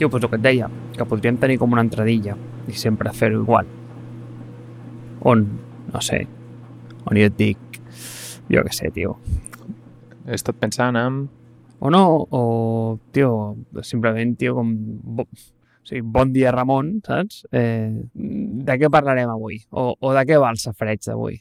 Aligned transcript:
Tio, 0.00 0.08
pues 0.08 0.24
el 0.24 0.30
que 0.30 0.36
et 0.38 0.44
deia, 0.46 0.66
que 0.96 1.04
podríem 1.04 1.36
tenir 1.36 1.58
com 1.60 1.74
una 1.76 1.82
entradilla 1.84 2.32
i 2.64 2.72
sempre 2.72 3.10
fer-ho 3.12 3.42
igual. 3.42 3.66
On, 5.28 5.42
no 5.92 6.00
sé, 6.00 6.22
on 7.04 7.18
jo 7.20 7.26
et 7.28 7.34
dic, 7.36 7.76
jo 8.48 8.62
què 8.64 8.72
sé, 8.72 8.88
tio. 8.96 9.18
He 10.24 10.38
estat 10.38 10.56
pensant 10.56 10.96
en... 10.96 11.18
O 11.84 11.92
no, 11.92 12.00
o, 12.16 12.40
tio, 13.12 13.28
simplement, 13.84 14.32
tio, 14.40 14.54
com... 14.56 14.70
Bo, 15.20 15.26
o 15.28 15.90
sigui, 15.90 16.00
bon 16.16 16.32
dia, 16.32 16.48
Ramon, 16.56 16.94
saps? 17.04 17.42
Eh, 17.52 17.92
de 18.16 18.78
què 18.80 18.88
parlarem 18.88 19.28
avui? 19.28 19.60
O, 19.68 19.90
o 20.00 20.14
de 20.16 20.24
què 20.30 20.40
va 20.40 20.54
el 20.56 20.62
safreig 20.64 21.04
d'avui? 21.10 21.36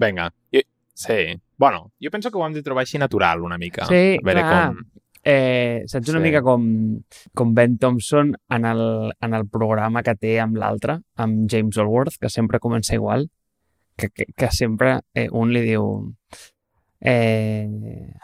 Vinga, 0.00 0.30
jo... 0.56 0.64
sí. 0.96 1.20
Bueno, 1.60 1.90
jo 2.00 2.16
penso 2.16 2.32
que 2.32 2.40
ho 2.40 2.48
hem 2.48 2.56
de 2.56 2.64
trobar 2.64 2.88
així 2.88 2.96
natural 2.96 3.44
una 3.44 3.60
mica. 3.60 3.84
Sí, 3.92 4.16
a 4.16 4.24
veure 4.24 4.48
clar. 4.48 4.66
com... 4.70 5.04
Eh, 5.22 5.82
saps 5.86 6.08
una 6.08 6.18
Sí. 6.20 6.24
mica 6.24 6.40
com, 6.42 6.62
com 7.34 7.54
Ben 7.54 7.76
Thompson 7.78 8.34
en 8.48 8.64
el, 8.64 9.12
en 9.20 9.34
el 9.34 9.46
programa 9.48 10.02
que 10.02 10.14
té 10.16 10.38
amb 10.40 10.56
l'altre, 10.56 11.00
amb 11.16 11.44
James 11.50 11.76
Allworth, 11.78 12.16
que 12.20 12.30
sempre 12.32 12.58
comença 12.58 12.94
igual, 12.94 13.28
que, 13.96 14.08
que, 14.08 14.24
que 14.34 14.48
sempre 14.50 15.00
eh, 15.14 15.28
un 15.30 15.52
li 15.52 15.60
diu 15.60 16.14
eh, 17.00 17.68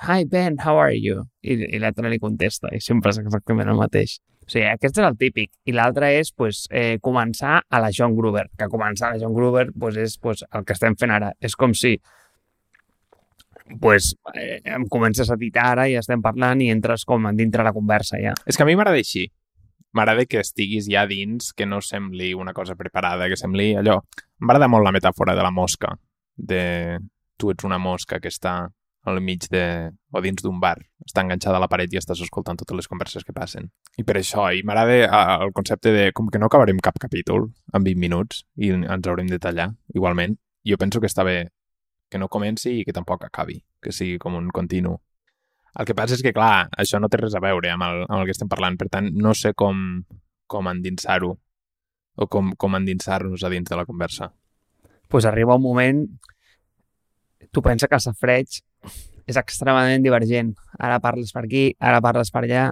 Hi 0.08 0.24
Ben, 0.24 0.56
how 0.64 0.78
are 0.78 0.96
you? 0.98 1.22
I, 1.42 1.56
i 1.76 1.78
l'altre 1.80 2.08
li 2.10 2.18
contesta, 2.18 2.68
i 2.74 2.80
sempre 2.80 3.12
és 3.12 3.20
exactament 3.22 3.68
el 3.72 3.78
mateix. 3.78 4.18
O 4.46 4.50
sigui, 4.50 4.66
aquest 4.70 5.00
és 5.00 5.04
el 5.04 5.16
típic. 5.18 5.50
I 5.66 5.74
l'altre 5.74 6.12
és 6.20 6.30
pues, 6.32 6.66
eh, 6.70 6.98
començar 7.02 7.60
a 7.68 7.80
la 7.82 7.90
John 7.94 8.14
Gruber, 8.16 8.46
que 8.56 8.68
començar 8.70 9.10
a 9.10 9.16
la 9.16 9.22
John 9.22 9.34
Gruber 9.34 9.66
pues, 9.78 9.96
és 9.98 10.18
pues, 10.22 10.44
el 10.54 10.64
que 10.64 10.76
estem 10.76 10.94
fent 10.96 11.10
ara. 11.16 11.32
És 11.40 11.56
com 11.58 11.74
si 11.74 11.96
pues, 13.80 14.14
eh, 14.34 14.60
em 14.64 14.86
comences 14.88 15.30
a 15.30 15.36
ditar 15.36 15.66
ara 15.72 15.88
i 15.88 15.96
estem 15.98 16.22
parlant 16.22 16.62
i 16.62 16.70
entres 16.70 17.04
com 17.04 17.28
dintre 17.36 17.64
la 17.66 17.74
conversa 17.74 18.20
ja. 18.22 18.34
És 18.46 18.56
que 18.56 18.64
a 18.64 18.68
mi 18.68 18.76
m'agrada 18.76 19.00
així. 19.00 19.26
M'agrada 19.96 20.26
que 20.28 20.42
estiguis 20.42 20.88
ja 20.92 21.06
dins, 21.08 21.52
que 21.56 21.66
no 21.66 21.80
sembli 21.80 22.34
una 22.34 22.52
cosa 22.52 22.76
preparada, 22.76 23.28
que 23.28 23.38
sembli 23.40 23.74
allò... 23.76 24.00
M'agrada 24.38 24.68
molt 24.68 24.84
la 24.84 24.92
metàfora 24.92 25.34
de 25.34 25.44
la 25.44 25.50
mosca, 25.50 25.94
de 26.36 26.98
tu 27.40 27.48
ets 27.50 27.64
una 27.64 27.78
mosca 27.80 28.20
que 28.20 28.28
està 28.28 28.66
al 29.06 29.20
mig 29.22 29.46
de... 29.48 29.92
o 30.12 30.20
dins 30.20 30.42
d'un 30.42 30.58
bar, 30.60 30.76
està 31.06 31.22
enganxada 31.22 31.56
a 31.56 31.62
la 31.62 31.68
paret 31.70 31.92
i 31.94 32.00
estàs 32.00 32.20
escoltant 32.20 32.58
totes 32.58 32.76
les 32.76 32.88
converses 32.90 33.24
que 33.24 33.32
passen. 33.32 33.70
I 33.96 34.04
per 34.04 34.18
això, 34.18 34.50
i 34.52 34.64
m'agrada 34.66 35.38
el 35.46 35.54
concepte 35.56 35.94
de 35.94 36.10
com 36.12 36.28
que 36.28 36.42
no 36.42 36.50
acabarem 36.50 36.82
cap 36.82 36.98
capítol 37.00 37.46
en 37.72 37.86
20 37.86 38.02
minuts 38.02 38.42
i 38.58 38.74
ens 38.74 39.08
haurem 39.08 39.30
de 39.30 39.38
tallar, 39.40 39.70
igualment, 39.94 40.36
jo 40.66 40.76
penso 40.76 41.00
que 41.00 41.08
està 41.08 41.24
bé 41.24 41.38
que 42.10 42.18
no 42.18 42.28
comenci 42.28 42.80
i 42.80 42.84
que 42.86 42.94
tampoc 42.94 43.26
acabi, 43.26 43.58
que 43.82 43.92
sigui 43.92 44.18
com 44.22 44.36
un 44.38 44.48
continu. 44.54 44.96
El 45.76 45.84
que 45.88 45.94
passa 45.96 46.16
és 46.16 46.22
que, 46.24 46.32
clar, 46.32 46.68
això 46.78 47.00
no 47.02 47.10
té 47.12 47.20
res 47.20 47.34
a 47.36 47.42
veure 47.42 47.70
amb 47.72 47.84
el, 47.84 48.04
amb 48.06 48.20
el 48.20 48.28
que 48.28 48.36
estem 48.36 48.48
parlant, 48.48 48.78
per 48.80 48.88
tant, 48.92 49.10
no 49.12 49.34
sé 49.36 49.52
com, 49.52 50.02
com 50.48 50.70
endinsar-ho 50.72 51.34
o 52.16 52.28
com, 52.32 52.54
com 52.56 52.78
endinsar-nos 52.78 53.44
a 53.44 53.52
dins 53.52 53.68
de 53.68 53.76
la 53.76 53.84
conversa. 53.84 54.32
pues 55.08 55.24
arriba 55.24 55.54
un 55.54 55.62
moment... 55.62 56.08
Tu 57.52 57.62
pensa 57.62 57.86
que 57.88 57.94
el 57.94 58.02
safreig 58.02 58.58
és 59.26 59.36
extremadament 59.38 60.02
divergent. 60.04 60.50
Ara 60.82 60.98
parles 61.00 61.30
per 61.32 61.44
aquí, 61.46 61.70
ara 61.80 62.02
parles 62.04 62.32
per 62.34 62.42
allà, 62.42 62.64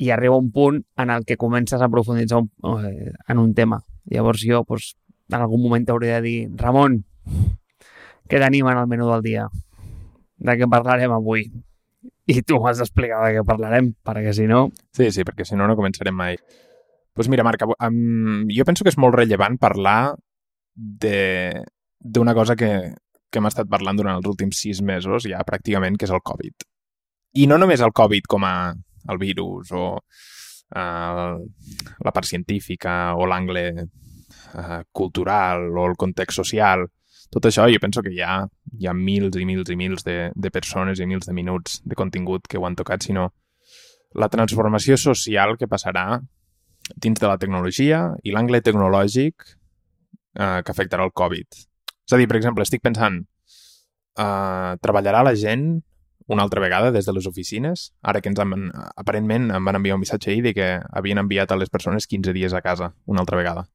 i 0.00 0.08
arriba 0.10 0.38
un 0.38 0.50
punt 0.54 0.78
en 1.02 1.10
el 1.12 1.26
que 1.28 1.36
comences 1.36 1.82
a 1.82 1.88
profunditzar 1.92 2.40
un, 2.40 2.86
eh, 2.86 3.12
en 3.28 3.42
un 3.42 3.52
tema. 3.54 3.82
Llavors 4.08 4.44
jo, 4.48 4.62
pues, 4.64 4.94
en 5.28 5.40
algun 5.40 5.60
moment 5.62 5.84
t'hauré 5.84 6.14
de 6.14 6.20
dir 6.24 6.38
Ramon, 6.56 7.02
què 8.32 8.40
tenim 8.40 8.64
en 8.70 8.78
el 8.80 8.88
menú 8.88 9.10
del 9.10 9.20
dia? 9.26 9.44
De 10.40 10.56
què 10.56 10.64
parlarem 10.72 11.12
avui? 11.12 11.44
I 12.32 12.40
tu 12.48 12.56
m'has 12.62 12.78
d'explicar 12.80 13.18
de 13.26 13.34
què 13.36 13.42
parlarem, 13.44 13.90
perquè 14.00 14.32
si 14.32 14.46
no... 14.48 14.70
Sí, 14.96 15.10
sí, 15.12 15.20
perquè 15.28 15.44
si 15.44 15.58
no, 15.58 15.66
no 15.68 15.76
començarem 15.76 16.16
mai. 16.16 16.38
Doncs 16.40 17.12
pues 17.18 17.28
mira, 17.28 17.44
Marc, 17.44 17.66
um, 17.68 18.46
jo 18.48 18.64
penso 18.64 18.86
que 18.86 18.92
és 18.94 18.96
molt 18.96 19.18
rellevant 19.18 19.58
parlar 19.60 20.14
d'una 20.72 22.34
cosa 22.38 22.56
que, 22.56 22.70
que 23.28 23.42
hem 23.42 23.50
estat 23.50 23.68
parlant 23.68 24.00
durant 24.00 24.16
els 24.16 24.30
últims 24.30 24.62
sis 24.64 24.80
mesos, 24.80 25.28
ja 25.28 25.44
pràcticament, 25.44 26.00
que 26.00 26.08
és 26.08 26.14
el 26.16 26.24
Covid. 26.24 26.64
I 27.36 27.44
no 27.52 27.60
només 27.60 27.84
el 27.84 27.92
Covid 27.92 28.32
com 28.32 28.48
a 28.48 28.54
el 29.12 29.20
virus 29.20 29.74
o 29.76 29.84
uh, 30.00 31.36
la 31.36 32.14
part 32.16 32.32
científica 32.32 33.12
o 33.12 33.28
l'angle 33.28 33.66
uh, 33.76 34.80
cultural 34.88 35.68
o 35.68 35.84
el 35.90 36.00
context 36.00 36.40
social, 36.40 36.88
tot 37.32 37.48
això 37.48 37.64
jo 37.72 37.80
penso 37.80 38.02
que 38.04 38.12
hi 38.12 38.20
ha, 38.20 38.42
hi 38.78 38.88
ha 38.88 38.92
mils 38.92 39.38
i 39.40 39.46
mils 39.48 39.70
i 39.72 39.76
mils 39.80 40.04
de, 40.04 40.16
de 40.34 40.50
persones 40.52 41.00
i 41.00 41.08
mils 41.08 41.28
de 41.28 41.32
minuts 41.36 41.80
de 41.84 41.96
contingut 41.96 42.46
que 42.48 42.60
ho 42.60 42.66
han 42.68 42.76
tocat, 42.76 43.04
sinó 43.08 43.30
la 44.12 44.28
transformació 44.28 44.98
social 45.00 45.56
que 45.56 45.68
passarà 45.70 46.20
dins 46.96 47.20
de 47.20 47.28
la 47.28 47.38
tecnologia 47.40 48.02
i 48.22 48.34
l'angle 48.34 48.60
tecnològic 48.60 49.46
eh, 49.48 50.60
que 50.60 50.74
afectarà 50.74 51.06
el 51.08 51.14
Covid. 51.16 51.62
És 52.04 52.12
a 52.12 52.18
dir, 52.20 52.28
per 52.28 52.36
exemple, 52.36 52.66
estic 52.66 52.82
pensant, 52.84 53.22
eh, 54.18 54.72
treballarà 54.84 55.22
la 55.24 55.34
gent 55.38 55.80
una 56.32 56.44
altra 56.44 56.60
vegada 56.60 56.92
des 56.92 57.06
de 57.06 57.12
les 57.16 57.26
oficines? 57.26 57.92
Ara 58.02 58.20
que 58.20 58.30
ens 58.30 58.40
han, 58.42 58.70
aparentment 58.96 59.50
em 59.50 59.64
van 59.64 59.78
enviar 59.78 59.96
un 59.96 60.04
missatge 60.04 60.30
ahir 60.30 60.42
de 60.44 60.54
que 60.56 60.68
havien 60.92 61.20
enviat 61.22 61.52
a 61.52 61.58
les 61.60 61.70
persones 61.70 62.06
15 62.06 62.34
dies 62.36 62.52
a 62.52 62.62
casa 62.62 62.92
una 63.06 63.24
altra 63.24 63.40
vegada. 63.40 63.68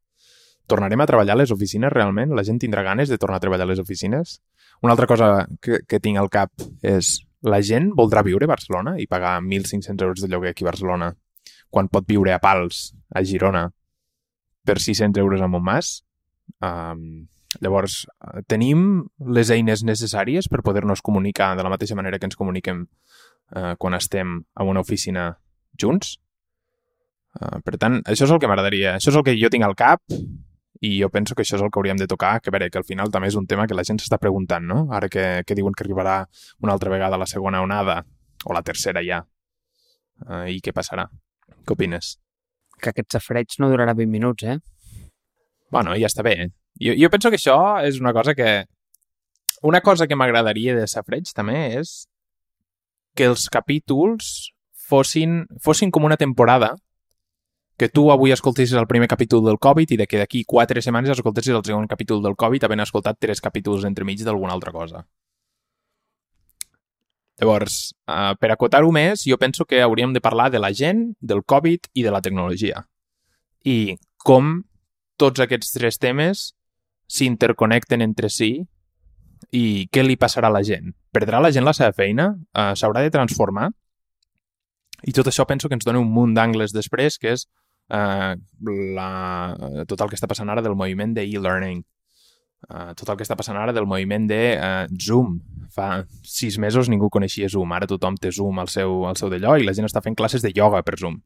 Tornarem 0.68 1.00
a 1.00 1.08
treballar 1.08 1.38
a 1.38 1.40
les 1.40 1.52
oficines 1.56 1.92
realment? 1.94 2.34
La 2.36 2.44
gent 2.44 2.60
tindrà 2.60 2.84
ganes 2.84 3.08
de 3.08 3.18
tornar 3.18 3.40
a 3.40 3.44
treballar 3.44 3.64
a 3.64 3.72
les 3.72 3.80
oficines? 3.80 4.42
Una 4.84 4.94
altra 4.94 5.08
cosa 5.08 5.48
que, 5.64 5.80
que 5.88 6.00
tinc 6.04 6.20
al 6.20 6.30
cap 6.30 6.52
és 6.84 7.18
la 7.48 7.62
gent 7.64 7.94
voldrà 7.96 8.24
viure 8.26 8.46
a 8.46 8.52
Barcelona 8.52 8.98
i 9.00 9.08
pagar 9.08 9.38
1.500 9.42 10.04
euros 10.04 10.22
de 10.22 10.28
lloguer 10.28 10.52
aquí 10.52 10.66
a 10.66 10.72
Barcelona 10.72 11.14
quan 11.72 11.88
pot 11.92 12.06
viure 12.08 12.34
a 12.34 12.42
Pals, 12.44 12.92
a 13.16 13.24
Girona, 13.24 13.68
per 14.68 14.80
600 14.84 15.22
euros 15.22 15.42
a 15.42 15.48
Montmàs? 15.52 16.02
Um, 16.64 17.28
llavors, 17.64 18.02
tenim 18.52 19.08
les 19.24 19.52
eines 19.56 19.84
necessàries 19.88 20.50
per 20.52 20.64
poder-nos 20.66 21.04
comunicar 21.04 21.54
de 21.56 21.64
la 21.64 21.72
mateixa 21.72 21.96
manera 21.96 22.20
que 22.20 22.28
ens 22.28 22.40
comuniquem 22.40 22.84
uh, 22.84 23.76
quan 23.80 23.96
estem 23.96 24.42
a 24.56 24.68
una 24.68 24.84
oficina 24.84 25.30
junts? 25.80 26.18
Uh, 27.38 27.60
per 27.64 27.78
tant, 27.80 28.02
això 28.04 28.28
és 28.28 28.34
el 28.34 28.42
que 28.42 28.50
m'agradaria. 28.50 28.98
Això 28.98 29.14
és 29.14 29.20
el 29.20 29.24
que 29.28 29.38
jo 29.40 29.52
tinc 29.54 29.68
al 29.68 29.78
cap 29.80 30.04
i 30.82 30.98
jo 31.02 31.10
penso 31.10 31.36
que 31.36 31.44
això 31.44 31.58
és 31.58 31.64
el 31.64 31.72
que 31.72 31.80
hauríem 31.80 31.98
de 31.98 32.08
tocar, 32.08 32.38
que 32.42 32.52
a 32.52 32.54
veure, 32.54 32.70
que 32.70 32.78
al 32.78 32.86
final 32.86 33.12
també 33.14 33.32
és 33.32 33.38
un 33.40 33.48
tema 33.50 33.66
que 33.68 33.78
la 33.78 33.86
gent 33.88 34.00
s'està 34.02 34.20
preguntant, 34.22 34.66
no? 34.66 34.86
Ara 34.94 35.10
que, 35.10 35.26
que 35.48 35.58
diuen 35.58 35.74
que 35.74 35.86
arribarà 35.86 36.20
una 36.62 36.76
altra 36.76 36.92
vegada 36.94 37.18
la 37.18 37.30
segona 37.30 37.62
onada, 37.66 38.04
o 38.46 38.54
la 38.54 38.64
tercera 38.64 39.02
ja, 39.06 39.24
uh, 40.28 40.46
i 40.52 40.60
què 40.64 40.74
passarà? 40.76 41.08
Què 41.66 41.74
opines? 41.74 42.16
Que 42.78 42.94
aquest 42.94 43.18
safreig 43.18 43.58
no 43.60 43.72
durarà 43.72 43.96
20 43.98 44.14
minuts, 44.14 44.46
eh? 44.46 44.60
Bueno, 45.74 45.96
ja 45.98 46.10
està 46.12 46.24
bé. 46.24 46.52
Jo, 46.80 46.94
jo 46.96 47.10
penso 47.10 47.32
que 47.34 47.40
això 47.42 47.58
és 47.84 48.02
una 48.02 48.14
cosa 48.14 48.36
que... 48.38 48.66
Una 49.66 49.82
cosa 49.82 50.06
que 50.06 50.16
m'agradaria 50.16 50.76
de 50.78 50.84
Safreig 50.86 51.32
també 51.34 51.80
és 51.80 52.04
que 53.18 53.26
els 53.26 53.48
capítols 53.50 54.52
fossin, 54.88 55.40
fossin 55.66 55.90
com 55.90 56.06
una 56.06 56.20
temporada 56.22 56.76
que 57.78 57.90
tu 57.90 58.10
avui 58.12 58.34
escoltessis 58.34 58.76
el 58.76 58.88
primer 58.90 59.08
capítol 59.08 59.46
del 59.46 59.60
Covid 59.62 59.92
i 59.94 60.00
de 60.02 60.08
que 60.10 60.18
d'aquí 60.18 60.44
quatre 60.50 60.82
setmanes 60.82 61.14
escoltessis 61.14 61.54
el 61.54 61.64
segon 61.64 61.88
capítol 61.88 62.24
del 62.24 62.36
Covid 62.36 62.66
havent 62.66 62.82
escoltat 62.82 63.20
tres 63.22 63.42
capítols 63.42 63.86
entremig 63.86 64.24
d'alguna 64.26 64.58
altra 64.58 64.74
cosa. 64.74 65.06
Llavors, 67.38 67.94
uh, 68.10 68.34
per 68.42 68.50
acotar-ho 68.50 68.90
més, 68.92 69.28
jo 69.30 69.38
penso 69.38 69.66
que 69.70 69.84
hauríem 69.86 70.14
de 70.14 70.24
parlar 70.26 70.50
de 70.50 70.58
la 70.58 70.74
gent, 70.74 71.12
del 71.22 71.44
Covid 71.46 71.86
i 71.94 72.02
de 72.02 72.12
la 72.12 72.22
tecnologia. 72.26 72.82
I 73.62 73.94
com 74.18 74.64
tots 75.22 75.44
aquests 75.46 75.76
tres 75.76 76.02
temes 76.02 76.48
s'interconnecten 77.08 78.02
entre 78.02 78.32
si 78.34 78.66
i 79.54 79.86
què 79.94 80.02
li 80.02 80.18
passarà 80.18 80.50
a 80.50 80.56
la 80.56 80.64
gent? 80.66 80.96
Perdrà 81.14 81.38
la 81.40 81.54
gent 81.54 81.66
la 81.66 81.76
seva 81.78 81.94
feina? 81.94 82.32
Uh, 82.58 82.74
S'haurà 82.74 83.06
de 83.06 83.14
transformar? 83.14 83.70
I 85.06 85.14
tot 85.14 85.30
això 85.30 85.46
penso 85.46 85.70
que 85.70 85.78
ens 85.78 85.86
dona 85.86 86.02
un 86.02 86.10
munt 86.10 86.34
d'angles 86.34 86.74
després, 86.74 87.20
que 87.22 87.36
és 87.38 87.46
uh, 87.94 88.34
la, 88.98 89.12
tot 89.88 90.02
el 90.02 90.12
que 90.12 90.18
està 90.20 90.30
passant 90.30 90.50
ara 90.50 90.64
del 90.66 90.76
moviment 90.76 91.14
de 91.16 91.26
e-learning. 91.28 91.84
Uh, 92.68 92.92
tot 92.98 93.12
el 93.14 93.20
que 93.20 93.26
està 93.26 93.38
passant 93.38 93.58
ara 93.60 93.74
del 93.76 93.86
moviment 93.86 94.26
de 94.30 94.42
uh, 94.58 94.86
Zoom. 95.00 95.38
Fa 95.74 96.04
sis 96.26 96.58
mesos 96.58 96.90
ningú 96.90 97.12
coneixia 97.14 97.50
Zoom, 97.54 97.74
ara 97.76 97.90
tothom 97.90 98.18
té 98.18 98.32
Zoom 98.34 98.60
al 98.64 98.72
seu, 98.74 99.04
al 99.06 99.20
seu 99.20 99.30
d'allò 99.30 99.58
i 99.60 99.68
la 99.68 99.76
gent 99.78 99.86
està 99.86 100.02
fent 100.02 100.18
classes 100.18 100.42
de 100.42 100.54
ioga 100.56 100.82
per 100.84 100.98
Zoom. 100.98 101.20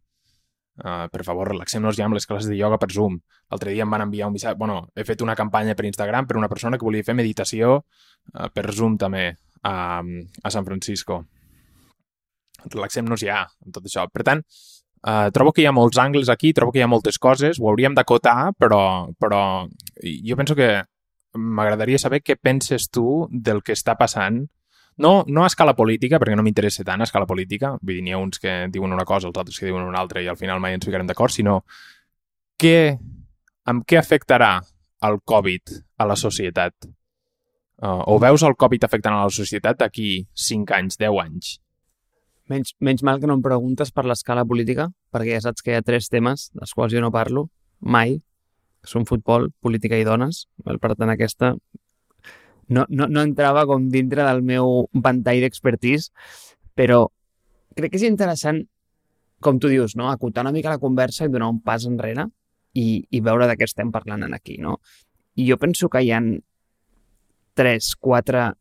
Uh, 0.82 1.06
per 1.14 1.24
favor, 1.28 1.50
relaxem-nos 1.52 1.98
ja 1.98 2.08
amb 2.08 2.16
les 2.18 2.26
classes 2.26 2.50
de 2.50 2.56
ioga 2.58 2.80
per 2.82 2.90
Zoom. 2.92 3.20
L'altre 3.52 3.74
dia 3.76 3.86
em 3.86 3.92
van 3.92 4.06
enviar 4.08 4.30
un 4.32 4.36
missatge... 4.36 4.58
Bueno, 4.58 4.88
he 4.96 5.06
fet 5.08 5.22
una 5.22 5.36
campanya 5.38 5.76
per 5.78 5.86
Instagram 5.86 6.28
per 6.28 6.40
una 6.40 6.50
persona 6.50 6.80
que 6.80 6.88
volia 6.88 7.06
fer 7.06 7.16
meditació 7.16 7.78
uh, 7.78 8.48
per 8.56 8.72
Zoom 8.74 8.98
també 9.00 9.28
a, 9.64 9.76
a 10.02 10.52
San 10.52 10.66
Francisco. 10.66 11.22
Relaxem-nos 12.66 13.24
ja 13.24 13.44
amb 13.46 13.76
tot 13.76 13.86
això. 13.86 14.08
Per 14.12 14.26
tant, 14.26 14.42
uh, 15.08 15.28
trobo 15.34 15.54
que 15.54 15.64
hi 15.64 15.68
ha 15.70 15.76
molts 15.76 16.00
angles 16.02 16.30
aquí, 16.30 16.54
trobo 16.54 16.72
que 16.72 16.82
hi 16.82 16.86
ha 16.86 16.92
moltes 16.92 17.20
coses, 17.20 17.60
ho 17.60 17.70
hauríem 17.70 17.96
d'acotar, 17.98 18.54
però, 18.58 18.82
però 19.20 19.42
jo 20.02 20.40
penso 20.40 20.58
que 20.58 20.74
m'agradaria 21.34 22.00
saber 22.02 22.22
què 22.24 22.36
penses 22.36 22.90
tu 22.92 23.28
del 23.32 23.62
que 23.64 23.76
està 23.78 23.96
passant 24.00 24.42
no, 25.02 25.24
no 25.28 25.44
a 25.44 25.48
escala 25.48 25.74
política, 25.74 26.20
perquè 26.20 26.36
no 26.36 26.44
m'interessa 26.46 26.84
tant 26.86 27.02
a 27.02 27.08
escala 27.08 27.26
política, 27.26 27.74
vull 27.80 27.98
dir, 27.98 28.04
n'hi 28.06 28.14
ha 28.14 28.20
uns 28.22 28.42
que 28.42 28.68
diuen 28.74 28.94
una 28.94 29.06
cosa, 29.08 29.30
els 29.32 29.40
altres 29.40 29.58
que 29.58 29.70
diuen 29.70 29.88
una 29.88 30.02
altra 30.02 30.22
i 30.22 30.28
al 30.30 30.38
final 30.38 30.60
mai 30.62 30.76
ens 30.76 30.86
ficarem 30.86 31.08
d'acord, 31.10 31.34
sinó 31.34 31.62
què, 32.62 32.98
amb 33.72 33.86
què 33.88 33.98
afectarà 33.98 34.58
el 35.08 35.22
Covid 35.26 35.74
a 35.98 36.08
la 36.10 36.18
societat? 36.20 36.76
Uh, 37.82 38.04
o 38.14 38.20
veus 38.22 38.44
el 38.46 38.54
Covid 38.60 38.84
afectant 38.86 39.16
a 39.18 39.24
la 39.26 39.34
societat 39.34 39.80
d'aquí 39.80 40.28
5 40.38 40.76
anys, 40.78 41.00
10 41.02 41.22
anys? 41.24 41.56
Menys, 42.52 42.74
menys 42.84 43.04
mal 43.08 43.22
que 43.22 43.30
no 43.30 43.38
em 43.38 43.44
preguntes 43.46 43.94
per 43.96 44.04
l'escala 44.10 44.44
política, 44.48 44.90
perquè 45.14 45.38
ja 45.38 45.46
saps 45.46 45.64
que 45.64 45.72
hi 45.72 45.78
ha 45.80 45.86
tres 45.88 46.10
temes 46.12 46.50
dels 46.58 46.74
quals 46.76 46.92
jo 46.92 47.04
no 47.04 47.12
parlo 47.14 47.46
mai, 47.80 48.18
que 48.82 48.90
són 48.92 49.06
futbol, 49.08 49.48
política 49.64 49.96
i 49.96 50.04
dones. 50.04 50.46
Per 50.66 50.96
tant, 50.98 51.14
aquesta 51.14 51.54
no, 52.72 52.86
no, 52.90 53.08
no 53.08 53.24
entrava 53.24 53.66
com 53.68 53.90
dintre 53.92 54.24
del 54.24 54.42
meu 54.48 54.86
ventall 54.94 55.42
d'expertís, 55.44 56.10
però 56.78 57.04
crec 57.76 57.92
que 57.94 58.00
és 58.00 58.08
interessant, 58.08 58.62
com 59.44 59.60
tu 59.60 59.72
dius, 59.72 59.96
no? 60.00 60.08
acotar 60.12 60.46
una 60.46 60.54
mica 60.56 60.72
la 60.72 60.82
conversa 60.82 61.26
i 61.26 61.34
donar 61.34 61.50
un 61.52 61.60
pas 61.66 61.88
enrere 61.90 62.28
i, 62.78 63.02
i 63.10 63.22
veure 63.26 63.48
de 63.50 63.58
què 63.58 63.68
estem 63.68 63.92
parlant 63.92 64.24
aquí. 64.32 64.58
No? 64.62 64.78
I 65.36 65.48
jo 65.50 65.58
penso 65.60 65.90
que 65.90 66.04
hi 66.04 66.14
han 66.16 66.34
tres, 67.58 67.96
quatre 67.96 68.52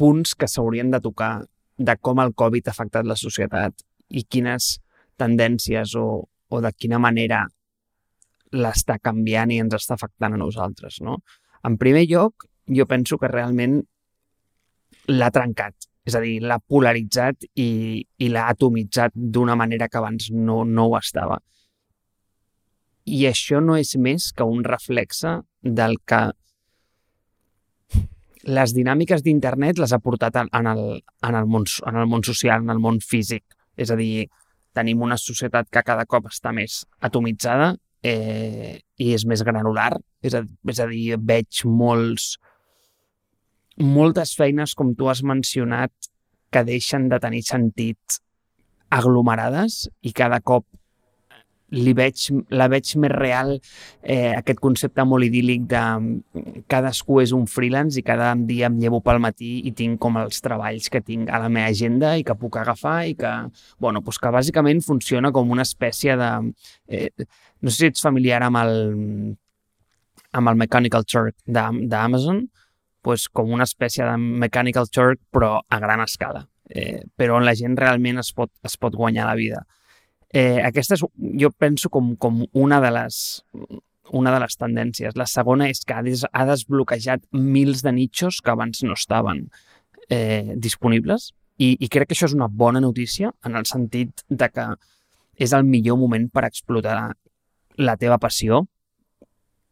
punts 0.00 0.34
que 0.34 0.48
s'haurien 0.48 0.90
de 0.90 1.02
tocar 1.04 1.34
de 1.80 1.96
com 1.96 2.20
el 2.20 2.34
Covid 2.36 2.68
ha 2.68 2.74
afectat 2.74 3.08
la 3.08 3.16
societat 3.16 3.84
i 4.10 4.24
quines 4.28 4.74
tendències 5.20 5.94
o, 5.96 6.06
o 6.26 6.60
de 6.60 6.72
quina 6.76 7.00
manera 7.00 7.44
l'està 8.52 8.98
canviant 8.98 9.52
i 9.54 9.60
ens 9.62 9.76
està 9.78 9.96
afectant 9.96 10.34
a 10.34 10.40
nosaltres. 10.40 10.98
No? 11.06 11.20
En 11.64 11.78
primer 11.80 12.04
lloc, 12.10 12.44
jo 12.68 12.86
penso 12.90 13.18
que 13.18 13.30
realment 13.30 13.78
l'ha 15.08 15.30
trencat. 15.32 15.88
És 16.04 16.16
a 16.16 16.22
dir, 16.24 16.40
l'ha 16.42 16.58
polaritzat 16.58 17.46
i, 17.60 18.00
i 18.00 18.28
l'ha 18.32 18.48
atomitzat 18.50 19.14
d'una 19.14 19.56
manera 19.56 19.88
que 19.88 20.00
abans 20.00 20.30
no, 20.34 20.64
no 20.64 20.88
ho 20.88 20.98
estava. 20.98 21.38
I 23.06 23.24
això 23.28 23.60
no 23.64 23.76
és 23.78 23.94
més 23.96 24.30
que 24.36 24.44
un 24.44 24.64
reflexe 24.64 25.38
del 25.62 25.96
que 26.08 26.22
les 28.44 28.72
dinàmiques 28.74 29.22
d'internet 29.24 29.78
les 29.78 29.92
ha 29.92 30.00
portat 30.00 30.36
en 30.42 30.66
el, 30.66 30.84
en, 31.26 31.34
el 31.34 31.46
món, 31.46 31.66
en 31.86 31.96
el 32.00 32.06
món 32.08 32.24
social, 32.24 32.62
en 32.64 32.70
el 32.72 32.80
món 32.80 33.00
físic. 33.04 33.44
És 33.76 33.90
a 33.92 33.96
dir, 33.98 34.28
tenim 34.76 35.02
una 35.02 35.18
societat 35.20 35.68
que 35.72 35.82
cada 35.84 36.06
cop 36.08 36.30
està 36.30 36.52
més 36.56 36.84
atomitzada 37.04 37.74
eh, 38.02 38.78
i 38.96 39.12
és 39.14 39.26
més 39.26 39.44
granular. 39.46 39.92
És 40.22 40.36
a, 40.36 40.44
és 40.68 40.80
a 40.80 40.88
dir, 40.88 41.18
veig 41.18 41.64
molts, 41.68 42.34
moltes 43.80 44.34
feines, 44.36 44.74
com 44.76 44.94
tu 44.96 45.10
has 45.10 45.22
mencionat, 45.26 45.92
que 46.50 46.64
deixen 46.66 47.08
de 47.08 47.20
tenir 47.22 47.44
sentit 47.46 48.20
aglomerades 48.90 49.84
i 50.02 50.12
cada 50.16 50.40
cop 50.42 50.66
li 51.70 51.92
veig, 51.96 52.26
la 52.50 52.66
veig 52.70 52.92
més 53.02 53.12
real 53.12 53.52
eh, 53.56 54.32
aquest 54.36 54.60
concepte 54.62 55.04
molt 55.06 55.26
idíl·lic 55.26 55.66
de 55.70 55.82
cadascú 56.70 57.20
és 57.22 57.34
un 57.36 57.46
freelance 57.50 57.98
i 58.00 58.04
cada 58.06 58.32
dia 58.48 58.70
em 58.70 58.78
llevo 58.82 59.00
pel 59.04 59.20
matí 59.22 59.60
i 59.68 59.74
tinc 59.76 60.00
com 60.02 60.18
els 60.20 60.42
treballs 60.44 60.90
que 60.90 61.02
tinc 61.04 61.30
a 61.30 61.40
la 61.42 61.50
meva 61.52 61.70
agenda 61.70 62.16
i 62.18 62.24
que 62.26 62.36
puc 62.38 62.58
agafar 62.60 63.04
i 63.10 63.14
que, 63.18 63.34
bueno, 63.78 64.02
doncs 64.02 64.18
que 64.18 64.34
bàsicament 64.34 64.82
funciona 64.86 65.32
com 65.32 65.50
una 65.50 65.66
espècie 65.66 66.16
de... 66.18 66.30
Eh, 66.88 67.10
no 67.60 67.70
sé 67.70 67.76
si 67.76 67.90
ets 67.90 68.02
familiar 68.02 68.42
amb 68.46 68.58
el, 68.62 68.74
amb 70.32 70.48
el 70.50 70.56
Mechanical 70.56 71.04
Turk 71.04 71.36
d'Amazon, 71.46 72.46
pues, 73.02 73.28
com 73.28 73.52
una 73.52 73.64
espècie 73.64 74.04
de 74.04 74.16
Mechanical 74.16 74.88
Turk, 74.92 75.20
però 75.32 75.58
a 75.68 75.78
gran 75.80 76.02
escala, 76.04 76.46
eh, 76.68 77.02
però 77.16 77.38
on 77.38 77.46
la 77.46 77.56
gent 77.56 77.76
realment 77.78 78.20
es 78.20 78.32
pot, 78.36 78.52
es 78.64 78.76
pot 78.76 78.96
guanyar 78.96 79.28
la 79.28 79.36
vida. 79.38 79.64
Eh, 80.32 80.60
aquesta 80.62 80.94
és, 80.94 81.02
jo 81.42 81.50
penso, 81.50 81.90
com, 81.90 82.14
com 82.16 82.44
una 82.54 82.80
de 82.82 82.90
les 82.94 83.40
una 84.10 84.32
de 84.34 84.40
les 84.42 84.56
tendències. 84.58 85.14
La 85.14 85.26
segona 85.30 85.68
és 85.70 85.84
que 85.86 85.94
ha, 85.94 86.02
des, 86.02 86.24
ha 86.26 86.46
desbloquejat 86.48 87.28
mils 87.30 87.84
de 87.86 87.92
nichos 87.94 88.40
que 88.42 88.50
abans 88.50 88.82
no 88.82 88.96
estaven 88.98 89.44
eh, 90.10 90.56
disponibles 90.56 91.30
i, 91.58 91.76
i 91.78 91.88
crec 91.88 92.10
que 92.10 92.16
això 92.16 92.26
és 92.26 92.34
una 92.34 92.50
bona 92.50 92.82
notícia 92.82 93.30
en 93.46 93.58
el 93.58 93.68
sentit 93.70 94.24
de 94.28 94.48
que 94.50 94.66
és 95.40 95.54
el 95.56 95.64
millor 95.64 95.98
moment 96.00 96.26
per 96.32 96.44
explotar 96.48 97.12
la 97.80 97.96
teva 97.96 98.18
passió 98.18 98.64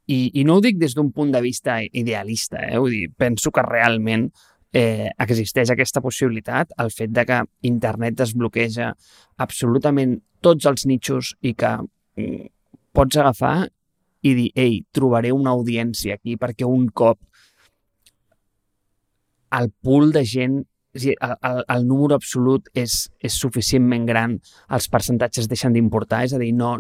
i, 0.09 0.31
i 0.41 0.45
no 0.49 0.57
ho 0.57 0.65
dic 0.65 0.79
des 0.81 0.95
d'un 0.97 1.11
punt 1.13 1.35
de 1.35 1.43
vista 1.45 1.83
idealista, 1.85 2.63
eh? 2.65 2.79
Vull 2.81 2.95
dir, 2.95 3.09
penso 3.13 3.53
que 3.53 3.65
realment 3.67 4.31
eh, 4.73 5.09
existeix 5.19 5.71
aquesta 5.73 6.03
possibilitat, 6.05 6.73
el 6.83 6.93
fet 6.95 7.13
de 7.15 7.25
que 7.29 7.41
internet 7.69 8.19
desbloqueja 8.21 8.93
absolutament 9.45 10.19
tots 10.45 10.69
els 10.71 10.87
nichos 10.87 11.35
i 11.41 11.55
que 11.59 11.75
mm, 11.79 12.49
pots 12.95 13.19
agafar 13.19 13.69
i 14.23 14.35
dir, 14.35 14.49
ei, 14.59 14.81
trobaré 14.93 15.33
una 15.33 15.55
audiència 15.55 16.19
aquí 16.19 16.37
perquè 16.37 16.67
un 16.67 16.89
cop 16.91 17.21
el 19.59 19.71
pool 19.81 20.13
de 20.13 20.25
gent 20.29 20.59
el, 20.95 21.15
el, 21.15 21.63
el 21.69 21.87
número 21.87 22.17
absolut 22.17 22.69
és, 22.79 23.09
és 23.21 23.35
suficientment 23.35 24.07
gran, 24.09 24.37
els 24.75 24.89
percentatges 24.91 25.49
deixen 25.51 25.75
d'importar, 25.77 26.25
és 26.27 26.35
a 26.35 26.41
dir, 26.41 26.53
no, 26.57 26.75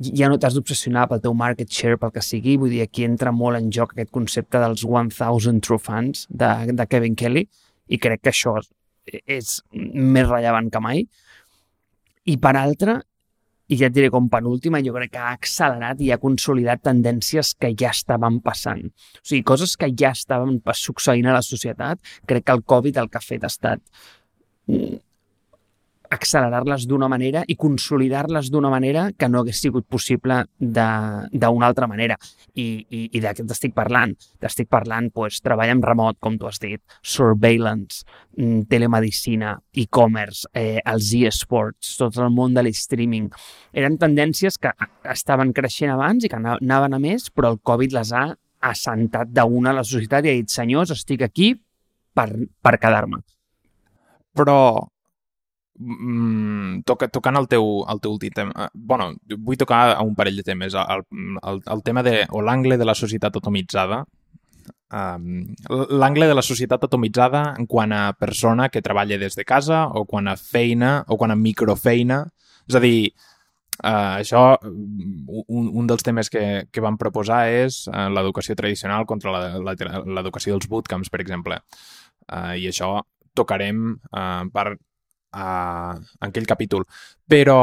ja 0.00 0.30
no 0.30 0.38
t'has 0.40 0.56
d'obsessionar 0.56 1.06
pel 1.10 1.22
teu 1.24 1.36
market 1.36 1.70
share, 1.70 1.98
pel 2.00 2.14
que 2.14 2.24
sigui, 2.24 2.56
vull 2.60 2.72
dir, 2.72 2.82
aquí 2.84 3.04
entra 3.06 3.32
molt 3.32 3.60
en 3.60 3.70
joc 3.74 3.94
aquest 3.94 4.12
concepte 4.14 4.62
dels 4.62 4.84
1,000 4.86 5.60
true 5.64 5.78
fans 5.78 6.26
de, 6.30 6.50
de 6.72 6.88
Kevin 6.90 7.18
Kelly, 7.18 7.46
i 7.90 7.98
crec 7.98 8.24
que 8.24 8.32
això 8.32 8.56
és 9.26 9.58
més 9.74 10.28
rellevant 10.28 10.70
que 10.70 10.82
mai. 10.82 11.04
I 12.30 12.36
per 12.38 12.54
altra, 12.58 13.00
i 13.70 13.78
ja 13.78 13.88
et 13.90 13.94
diré 13.94 14.10
com 14.10 14.26
penúltima, 14.30 14.80
jo 14.84 14.94
crec 14.96 15.12
que 15.14 15.22
ha 15.22 15.34
accelerat 15.36 16.00
i 16.02 16.10
ha 16.10 16.18
consolidat 16.22 16.82
tendències 16.86 17.52
que 17.60 17.70
ja 17.78 17.92
estaven 17.94 18.40
passant. 18.42 18.82
O 19.20 19.22
sigui, 19.22 19.44
coses 19.46 19.76
que 19.78 19.90
ja 19.94 20.10
estaven 20.16 20.58
succeint 20.74 21.28
a 21.30 21.36
la 21.38 21.44
societat, 21.46 22.02
crec 22.26 22.46
que 22.46 22.58
el 22.58 22.64
Covid 22.74 22.98
el 23.02 23.12
que 23.12 23.20
ha 23.20 23.24
fet 23.24 23.46
ha 23.46 23.52
estat 23.52 23.82
mm, 24.66 24.98
accelerar-les 26.10 26.86
d'una 26.90 27.08
manera 27.08 27.44
i 27.46 27.54
consolidar-les 27.58 28.50
d'una 28.50 28.70
manera 28.72 29.06
que 29.16 29.28
no 29.30 29.40
hagués 29.40 29.60
sigut 29.62 29.86
possible 29.86 30.42
d'una 30.58 31.66
altra 31.66 31.86
manera. 31.86 32.16
I, 32.54 32.66
i, 32.90 33.02
i 33.14 33.22
de 33.22 33.32
què 33.36 33.46
t'estic 33.46 33.76
parlant? 33.76 34.16
T'estic 34.42 34.68
parlant, 34.70 35.10
pues, 35.14 35.38
treball 35.44 35.70
en 35.70 35.82
remot, 35.86 36.18
com 36.18 36.36
tu 36.38 36.50
has 36.50 36.58
dit, 36.62 36.82
surveillance, 37.02 38.02
mm, 38.36 38.66
telemedicina, 38.72 39.54
e-commerce, 39.78 40.50
eh, 40.52 40.82
els 40.84 41.14
e-sports, 41.14 41.94
tot 42.02 42.18
el 42.18 42.34
món 42.34 42.58
de 42.58 42.66
l'streaming. 42.66 43.30
Eren 43.72 43.98
tendències 44.02 44.58
que 44.58 44.74
estaven 45.14 45.54
creixent 45.54 45.94
abans 45.94 46.24
i 46.24 46.30
que 46.30 46.38
anaven 46.42 46.94
a 46.94 47.02
més, 47.02 47.30
però 47.30 47.54
el 47.54 47.60
Covid 47.62 47.94
les 47.94 48.12
ha 48.12 48.28
assentat 48.60 49.30
d'una 49.32 49.70
a 49.70 49.78
la 49.78 49.86
societat 49.86 50.26
i 50.26 50.32
ha 50.32 50.38
dit, 50.42 50.50
senyors, 50.50 50.90
estic 50.90 51.22
aquí 51.22 51.54
per, 52.14 52.28
per 52.60 52.78
quedar-me. 52.82 53.22
Però 54.36 54.56
mm, 55.80 56.82
toca, 56.86 57.08
tocant 57.08 57.38
el 57.40 57.48
teu, 57.48 57.66
el 57.88 58.00
teu 58.04 58.14
últim 58.14 58.34
tema, 58.36 58.52
eh, 58.66 58.68
bueno, 58.74 59.10
vull 59.38 59.58
tocar 59.60 59.96
a 59.96 60.02
un 60.06 60.14
parell 60.14 60.36
de 60.40 60.46
temes. 60.46 60.76
El, 60.76 61.04
el, 61.42 61.62
el 61.66 61.82
tema 61.82 62.04
de, 62.06 62.26
o 62.30 62.42
l'angle 62.44 62.78
de 62.78 62.88
la 62.88 62.94
societat 62.94 63.40
atomitzada, 63.40 64.04
um, 64.92 65.24
l'angle 65.88 66.28
de 66.28 66.36
la 66.36 66.44
societat 66.44 66.84
atomitzada 66.86 67.44
en 67.58 67.66
quant 67.70 67.92
a 67.92 68.12
persona 68.12 68.68
que 68.68 68.82
treballa 68.82 69.18
des 69.18 69.36
de 69.38 69.44
casa 69.44 69.86
o 69.88 70.04
quan 70.04 70.28
a 70.28 70.36
feina 70.36 71.00
o 71.08 71.16
quan 71.16 71.32
a 71.32 71.38
microfeina. 71.38 72.24
És 72.68 72.78
a 72.78 72.84
dir, 72.84 73.12
Uh, 73.80 74.20
això, 74.20 74.58
un, 74.60 75.68
un 75.80 75.86
dels 75.88 76.04
temes 76.04 76.28
que, 76.28 76.40
que 76.68 76.82
vam 76.84 76.98
proposar 77.00 77.46
és 77.48 77.86
uh, 77.88 78.10
l'educació 78.12 78.52
tradicional 78.52 79.06
contra 79.08 79.32
l'educació 79.56 80.52
dels 80.52 80.68
bootcamps, 80.68 81.08
per 81.08 81.22
exemple. 81.24 81.56
Uh, 82.28 82.58
I 82.60 82.66
això 82.68 82.90
tocarem 83.32 83.94
uh, 84.12 84.44
per 84.52 84.74
a, 85.32 85.96
en 85.96 86.28
aquell 86.28 86.48
capítol. 86.48 86.86
Però 87.28 87.60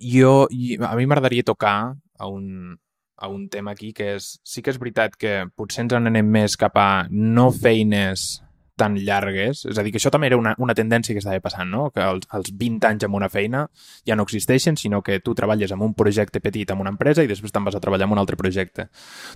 jo, 0.00 0.32
a 0.48 0.94
mi 0.96 1.06
m'agradaria 1.06 1.46
tocar 1.46 1.94
a 2.18 2.26
un, 2.26 2.78
a 3.16 3.28
un 3.28 3.48
tema 3.48 3.72
aquí 3.72 3.92
que 3.92 4.14
és, 4.16 4.34
sí 4.42 4.62
que 4.62 4.74
és 4.74 4.80
veritat 4.80 5.16
que 5.16 5.44
potser 5.56 5.84
ens 5.84 5.94
en 5.96 6.10
anem 6.10 6.26
més 6.26 6.56
cap 6.60 6.76
a 6.78 7.06
no 7.10 7.50
feines 7.54 8.44
tan 8.76 8.96
llargues, 8.98 9.64
és 9.70 9.78
a 9.78 9.84
dir, 9.86 9.92
que 9.94 10.00
això 10.00 10.10
també 10.10 10.26
era 10.26 10.38
una, 10.38 10.54
una 10.58 10.74
tendència 10.74 11.14
que 11.14 11.20
estava 11.22 11.38
passant, 11.42 11.68
no? 11.70 11.88
que 11.94 12.02
els, 12.02 12.26
els 12.34 12.50
20 12.58 12.88
anys 12.88 13.06
amb 13.06 13.14
una 13.14 13.28
feina 13.30 13.68
ja 14.06 14.16
no 14.18 14.26
existeixen, 14.26 14.74
sinó 14.80 15.00
que 15.06 15.20
tu 15.22 15.34
treballes 15.38 15.70
amb 15.72 15.86
un 15.86 15.94
projecte 15.94 16.42
petit 16.42 16.72
amb 16.74 16.82
una 16.82 16.90
empresa 16.90 17.22
i 17.22 17.30
després 17.30 17.54
te'n 17.54 17.66
vas 17.68 17.78
a 17.78 17.82
treballar 17.84 18.08
amb 18.08 18.16
un 18.16 18.22
altre 18.22 18.38
projecte. 18.40 18.88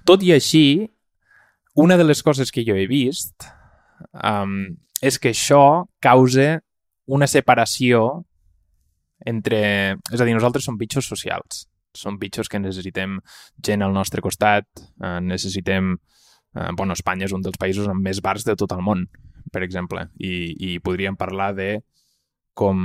Tot 0.03 0.27
i 0.27 0.33
així, 0.35 0.89
una 1.79 1.97
de 1.97 2.09
les 2.09 2.23
coses 2.27 2.51
que 2.51 2.67
jo 2.67 2.75
he 2.75 2.89
vist 2.91 3.47
um, 4.11 4.65
és 5.01 5.21
que 5.23 5.31
això 5.31 5.87
causa 6.03 6.59
una 7.09 7.29
separació 7.31 8.05
entre... 9.27 9.61
És 10.13 10.21
a 10.21 10.27
dir, 10.27 10.37
nosaltres 10.37 10.69
som 10.69 10.79
bitxos 10.79 11.09
socials. 11.09 11.67
Som 11.97 12.19
bitxos 12.21 12.51
que 12.53 12.61
necessitem 12.61 13.19
gent 13.65 13.83
al 13.83 13.97
nostre 13.97 14.23
costat, 14.25 14.69
eh, 15.03 15.19
necessitem... 15.25 15.97
Eh, 16.55 16.71
bueno, 16.77 16.97
Espanya 16.97 17.27
és 17.29 17.35
un 17.37 17.45
dels 17.45 17.59
països 17.61 17.89
amb 17.89 18.05
més 18.05 18.23
bars 18.25 18.45
de 18.47 18.57
tot 18.57 18.77
el 18.77 18.85
món. 18.85 19.09
per 19.49 19.63
exemple, 19.65 20.03
i, 20.21 20.53
i 20.61 20.75
podríem 20.85 21.15
parlar 21.17 21.55
de 21.57 21.79
com 22.53 22.81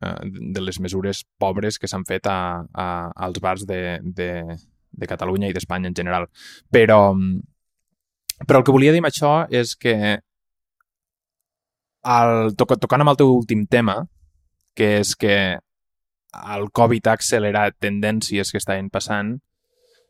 eh, 0.00 0.20
de 0.24 0.62
les 0.64 0.78
mesures 0.80 1.26
pobres 1.36 1.76
que 1.78 1.90
s'han 1.90 2.06
fet 2.08 2.24
a, 2.24 2.64
a, 2.72 2.86
als 3.26 3.40
bars 3.44 3.66
de, 3.68 3.98
de, 4.00 4.30
de 4.90 5.08
Catalunya 5.10 5.50
i 5.50 5.52
d'Espanya 5.52 5.90
en 5.90 5.98
general. 5.98 6.24
Però, 6.72 7.12
però 8.46 8.62
el 8.62 8.64
que 8.64 8.72
volia 8.72 8.94
dir 8.94 9.02
amb 9.04 9.10
això 9.10 9.34
és 9.52 9.74
que 9.76 9.94
el, 12.04 12.54
to, 12.56 12.66
tocant 12.76 13.04
amb 13.04 13.14
el 13.14 13.20
teu 13.20 13.32
últim 13.32 13.66
tema, 13.70 14.02
que 14.74 14.98
és 15.00 15.14
que 15.16 15.36
el 16.34 16.70
Covid 16.74 17.08
ha 17.08 17.16
accelerat 17.18 17.76
tendències 17.80 18.50
que 18.50 18.60
estaven 18.60 18.90
passant, 18.90 19.36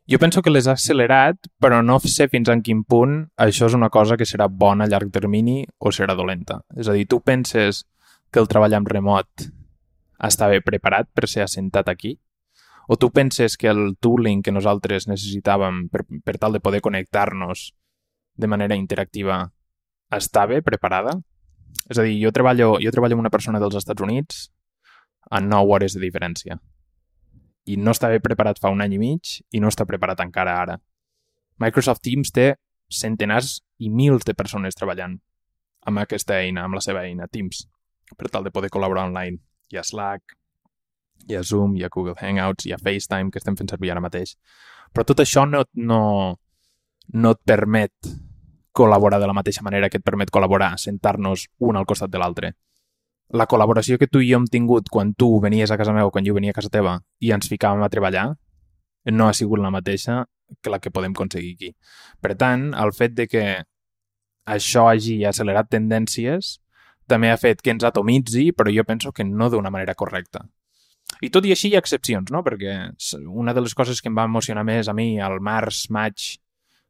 jo 0.07 0.19
penso 0.21 0.43
que 0.43 0.53
les 0.53 0.67
ha 0.69 0.75
accelerat, 0.77 1.39
però 1.61 1.81
no 1.83 1.97
sé 2.01 2.29
fins 2.29 2.51
en 2.53 2.61
quin 2.65 2.83
punt 2.85 3.23
això 3.41 3.71
és 3.71 3.77
una 3.77 3.89
cosa 3.89 4.19
que 4.21 4.29
serà 4.29 4.51
bona 4.51 4.85
a 4.85 4.91
llarg 4.91 5.13
termini 5.13 5.63
o 5.79 5.93
serà 5.93 6.17
dolenta. 6.17 6.61
És 6.77 6.89
a 6.89 6.97
dir, 6.97 7.07
tu 7.09 7.23
penses 7.25 7.85
que 8.31 8.43
el 8.43 8.49
treball 8.49 8.77
amb 8.77 8.91
remot 8.91 9.49
està 10.21 10.51
bé 10.53 10.61
preparat 10.61 11.09
per 11.15 11.29
ser 11.29 11.45
assentat 11.45 11.89
aquí? 11.89 12.19
O 12.89 12.99
tu 13.01 13.09
penses 13.11 13.57
que 13.57 13.71
el 13.73 13.97
tooling 13.97 14.43
que 14.45 14.53
nosaltres 14.53 15.09
necessitàvem 15.09 15.87
per, 15.89 16.05
per 16.25 16.37
tal 16.37 16.53
de 16.53 16.61
poder 16.61 16.83
connectar-nos 16.85 17.71
de 18.37 18.51
manera 18.51 18.77
interactiva 18.77 19.41
està 20.13 20.45
bé 20.51 20.61
preparada? 20.61 21.17
És 21.91 21.99
a 21.99 22.05
dir, 22.07 22.17
jo 22.23 22.33
treballo, 22.33 22.75
jo 22.81 22.93
treballo 22.95 23.19
amb 23.19 23.25
una 23.27 23.33
persona 23.33 23.61
dels 23.63 23.77
Estats 23.81 24.03
Units 24.03 24.49
a 25.31 25.41
9 25.41 25.73
hores 25.73 25.97
de 25.97 26.03
diferència. 26.03 26.59
I 27.67 27.79
no 27.81 27.95
estava 27.95 28.21
preparat 28.21 28.61
fa 28.61 28.73
un 28.73 28.85
any 28.85 28.97
i 28.97 29.01
mig 29.01 29.39
i 29.53 29.61
no 29.61 29.71
està 29.73 29.87
preparat 29.89 30.21
encara 30.25 30.59
ara. 30.61 30.79
Microsoft 31.61 32.05
Teams 32.05 32.33
té 32.35 32.55
centenars 32.93 33.61
i 33.79 33.91
mils 33.91 34.27
de 34.29 34.35
persones 34.37 34.77
treballant 34.77 35.19
amb 35.89 36.01
aquesta 36.01 36.39
eina, 36.41 36.65
amb 36.65 36.79
la 36.79 36.83
seva 36.85 37.05
eina, 37.05 37.29
Teams, 37.29 37.65
per 38.17 38.31
tal 38.33 38.45
de 38.45 38.53
poder 38.53 38.71
col·laborar 38.73 39.07
online. 39.09 39.41
Hi 39.73 39.81
ha 39.81 39.85
Slack, 39.85 40.37
hi 41.29 41.37
ha 41.37 41.43
Zoom, 41.43 41.77
hi 41.77 41.85
ha 41.85 41.93
Google 41.93 42.17
Hangouts, 42.21 42.67
hi 42.67 42.73
ha 42.75 42.81
FaceTime, 42.81 43.31
que 43.31 43.41
estem 43.41 43.57
fent 43.57 43.73
servir 43.73 43.93
ara 43.93 44.03
mateix. 44.05 44.37
Però 44.93 45.05
tot 45.09 45.21
això 45.25 45.45
no, 45.49 45.65
no, 45.75 46.01
no 47.13 47.35
et 47.37 47.43
permet 47.45 48.15
col·laborar 48.75 49.21
de 49.23 49.31
la 49.31 49.37
mateixa 49.37 49.63
manera 49.63 49.89
que 49.89 50.03
et 50.03 50.05
permet 50.05 50.33
col·laborar, 50.35 50.75
sentar-nos 50.79 51.49
un 51.59 51.79
al 51.79 51.87
costat 51.87 52.11
de 52.11 52.21
l'altre 52.21 52.55
la 53.35 53.47
col·laboració 53.51 53.99
que 53.99 54.07
tu 54.07 54.21
i 54.23 54.29
jo 54.31 54.39
hem 54.39 54.47
tingut 54.51 54.91
quan 54.93 55.15
tu 55.19 55.29
venies 55.41 55.71
a 55.71 55.79
casa 55.81 55.95
meva 55.97 56.11
o 56.11 56.13
quan 56.15 56.27
jo 56.27 56.35
venia 56.37 56.53
a 56.53 56.57
casa 56.57 56.71
teva 56.71 56.99
i 57.21 57.33
ens 57.35 57.49
ficàvem 57.51 57.83
a 57.83 57.91
treballar 57.91 58.27
no 59.13 59.29
ha 59.29 59.35
sigut 59.35 59.61
la 59.61 59.73
mateixa 59.75 60.25
que 60.63 60.71
la 60.71 60.79
que 60.79 60.91
podem 60.91 61.13
aconseguir 61.13 61.55
aquí. 61.57 61.71
Per 62.21 62.35
tant, 62.41 62.73
el 62.75 62.93
fet 62.93 63.15
de 63.17 63.27
que 63.29 63.45
això 64.47 64.87
hagi 64.91 65.25
accelerat 65.25 65.71
tendències 65.73 66.59
també 67.09 67.31
ha 67.31 67.41
fet 67.41 67.61
que 67.61 67.73
ens 67.75 67.85
atomitzi, 67.85 68.53
però 68.53 68.73
jo 68.73 68.85
penso 68.85 69.13
que 69.13 69.25
no 69.25 69.51
d'una 69.51 69.73
manera 69.73 69.95
correcta. 69.95 70.45
I 71.21 71.29
tot 71.31 71.45
i 71.45 71.53
així 71.53 71.69
hi 71.69 71.77
ha 71.77 71.83
excepcions, 71.83 72.31
no? 72.33 72.43
Perquè 72.45 72.77
una 73.29 73.53
de 73.53 73.61
les 73.61 73.75
coses 73.75 74.01
que 74.01 74.09
em 74.09 74.17
va 74.17 74.25
emocionar 74.25 74.65
més 74.65 74.89
a 74.89 74.95
mi 74.97 75.21
al 75.21 75.41
març, 75.41 75.85
maig, 75.91 76.39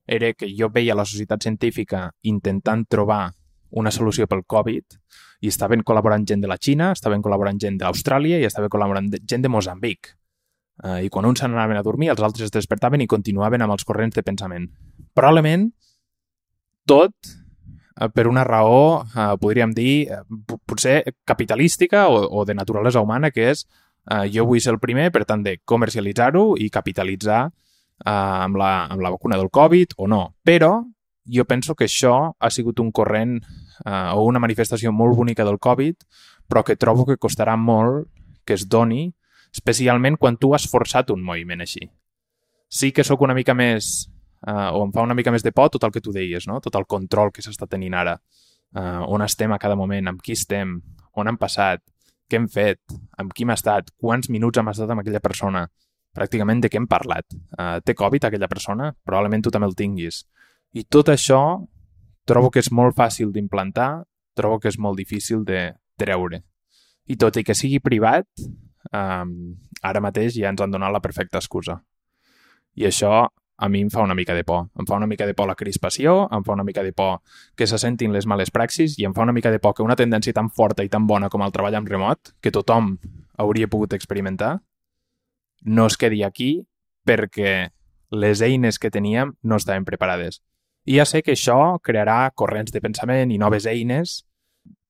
era 0.06 0.32
que 0.34 0.48
jo 0.52 0.68
veia 0.70 0.94
la 0.94 1.04
societat 1.04 1.42
científica 1.42 2.10
intentant 2.22 2.84
trobar 2.88 3.32
una 3.74 3.90
solució 3.90 4.26
pel 4.30 4.44
Covid 4.46 4.98
i 5.44 5.50
estaven 5.50 5.82
col·laborant 5.84 6.24
gent 6.28 6.44
de 6.44 6.48
la 6.48 6.58
Xina, 6.60 6.92
estaven 6.94 7.22
col·laborant 7.24 7.58
gent 7.60 7.78
d'Austràlia 7.80 8.38
i 8.40 8.46
estaven 8.48 8.70
col·laborant 8.72 9.10
gent 9.12 9.44
de 9.44 9.50
Mozambic. 9.50 10.14
Uh, 10.82 11.00
I 11.06 11.10
quan 11.12 11.26
uns 11.28 11.40
s'anaven 11.42 11.78
a 11.78 11.84
dormir, 11.86 12.10
els 12.12 12.22
altres 12.22 12.48
es 12.48 12.54
despertaven 12.54 13.02
i 13.02 13.10
continuaven 13.10 13.62
amb 13.62 13.74
els 13.74 13.84
corrents 13.86 14.16
de 14.16 14.24
pensament. 14.26 14.68
Probablement, 15.14 15.68
tot 16.88 17.14
uh, 17.28 18.08
per 18.14 18.26
una 18.30 18.44
raó, 18.46 19.02
uh, 19.04 19.34
podríem 19.40 19.74
dir, 19.74 20.08
potser 20.66 21.02
capitalística 21.24 22.08
o, 22.08 22.24
o 22.40 22.44
de 22.44 22.56
naturalesa 22.56 23.02
humana, 23.04 23.30
que 23.30 23.50
és 23.52 23.66
uh, 24.10 24.24
jo 24.30 24.46
vull 24.48 24.62
ser 24.62 24.74
el 24.74 24.82
primer, 24.82 25.10
per 25.14 25.24
tant, 25.28 25.44
de 25.46 25.58
comercialitzar-ho 25.64 26.54
i 26.58 26.70
capitalitzar 26.74 27.44
uh, 27.46 27.63
amb, 28.02 28.56
la, 28.56 28.86
amb 28.90 29.00
la 29.00 29.10
vacuna 29.14 29.38
del 29.38 29.50
Covid 29.50 29.94
o 29.96 30.08
no. 30.08 30.34
Però 30.44 30.82
jo 31.24 31.44
penso 31.48 31.74
que 31.74 31.86
això 31.88 32.34
ha 32.38 32.50
sigut 32.50 32.80
un 32.80 32.92
corrent 32.92 33.38
eh, 33.40 34.10
o 34.12 34.24
una 34.24 34.42
manifestació 34.42 34.92
molt 34.92 35.16
bonica 35.16 35.44
del 35.44 35.58
Covid, 35.58 35.96
però 36.48 36.64
que 36.64 36.76
trobo 36.76 37.06
que 37.08 37.16
costarà 37.20 37.56
molt 37.56 38.08
que 38.44 38.54
es 38.54 38.68
doni, 38.68 39.08
especialment 39.54 40.18
quan 40.20 40.36
tu 40.36 40.52
has 40.54 40.66
forçat 40.68 41.10
un 41.14 41.22
moviment 41.24 41.62
així. 41.64 41.86
Sí 42.68 42.90
que 42.92 43.04
sóc 43.04 43.22
una 43.22 43.34
mica 43.34 43.54
més, 43.54 44.08
eh, 44.46 44.70
o 44.74 44.82
em 44.84 44.92
fa 44.92 45.04
una 45.06 45.14
mica 45.14 45.32
més 45.32 45.44
de 45.46 45.52
por 45.52 45.70
tot 45.70 45.84
el 45.84 45.94
que 45.94 46.02
tu 46.04 46.12
deies, 46.12 46.48
no? 46.50 46.60
tot 46.60 46.76
el 46.76 46.86
control 46.86 47.32
que 47.32 47.42
s'està 47.42 47.68
tenint 47.70 47.94
ara, 47.94 48.18
eh, 48.74 49.00
on 49.08 49.22
estem 49.22 49.52
a 49.52 49.58
cada 49.62 49.76
moment, 49.76 50.10
amb 50.10 50.20
qui 50.20 50.36
estem, 50.36 50.76
on 51.14 51.30
hem 51.30 51.38
passat, 51.40 51.80
què 52.28 52.40
hem 52.40 52.48
fet, 52.48 52.80
amb 53.20 53.32
qui 53.32 53.44
hem 53.44 53.54
estat, 53.54 53.90
quants 54.00 54.30
minuts 54.32 54.58
hem 54.58 54.68
estat 54.72 54.90
amb 54.90 55.04
aquella 55.04 55.22
persona, 55.24 55.68
pràcticament 56.14 56.62
de 56.62 56.70
què 56.70 56.80
hem 56.80 56.88
parlat. 56.90 57.26
Uh, 57.58 57.78
té 57.84 57.94
Covid 57.98 58.28
aquella 58.28 58.48
persona? 58.50 58.92
Probablement 59.04 59.44
tu 59.44 59.52
també 59.54 59.68
el 59.70 59.76
tinguis. 59.78 60.24
I 60.74 60.86
tot 60.90 61.10
això 61.12 61.40
trobo 62.26 62.50
que 62.50 62.62
és 62.64 62.70
molt 62.72 62.96
fàcil 62.96 63.32
d'implantar, 63.34 64.04
trobo 64.34 64.58
que 64.60 64.70
és 64.72 64.78
molt 64.78 64.98
difícil 64.98 65.44
de 65.44 65.72
treure. 66.00 66.42
I 67.06 67.16
tot 67.20 67.36
i 67.36 67.44
que 67.44 67.54
sigui 67.54 67.82
privat, 67.84 68.26
um, 68.90 69.54
ara 69.82 70.02
mateix 70.02 70.38
ja 70.38 70.50
ens 70.50 70.62
han 70.64 70.72
donat 70.72 70.94
la 70.94 71.02
perfecta 71.04 71.42
excusa. 71.42 71.78
I 72.74 72.88
això 72.88 73.26
a 73.56 73.68
mi 73.68 73.80
em 73.84 73.90
fa 73.90 74.02
una 74.02 74.14
mica 74.14 74.34
de 74.34 74.42
por. 74.44 74.66
Em 74.78 74.86
fa 74.86 74.96
una 74.96 75.06
mica 75.06 75.26
de 75.26 75.34
por 75.34 75.46
la 75.46 75.54
crispació, 75.54 76.28
em 76.32 76.42
fa 76.44 76.52
una 76.52 76.64
mica 76.64 76.82
de 76.82 76.92
por 76.92 77.20
que 77.54 77.66
se 77.66 77.78
sentin 77.78 78.12
les 78.12 78.26
males 78.26 78.50
praxis 78.50 78.98
i 78.98 79.06
em 79.06 79.14
fa 79.14 79.22
una 79.22 79.32
mica 79.32 79.50
de 79.50 79.60
por 79.60 79.74
que 79.74 79.82
una 79.82 79.96
tendència 79.96 80.34
tan 80.34 80.50
forta 80.50 80.84
i 80.84 80.90
tan 80.90 81.06
bona 81.06 81.30
com 81.30 81.42
el 81.42 81.52
treball 81.52 81.78
en 81.78 81.86
remot, 81.86 82.34
que 82.40 82.50
tothom 82.50 82.96
hauria 83.38 83.68
pogut 83.68 83.94
experimentar, 83.94 84.58
no 85.64 85.86
es 85.88 85.96
quedi 85.96 86.22
aquí 86.22 86.66
perquè 87.04 87.72
les 88.14 88.40
eines 88.44 88.78
que 88.78 88.92
teníem 88.92 89.34
no 89.42 89.56
estaven 89.56 89.84
preparades. 89.84 90.40
I 90.84 91.00
ja 91.00 91.08
sé 91.08 91.22
que 91.24 91.32
això 91.32 91.80
crearà 91.82 92.30
corrents 92.36 92.72
de 92.72 92.80
pensament 92.84 93.32
i 93.32 93.40
noves 93.40 93.66
eines 93.66 94.22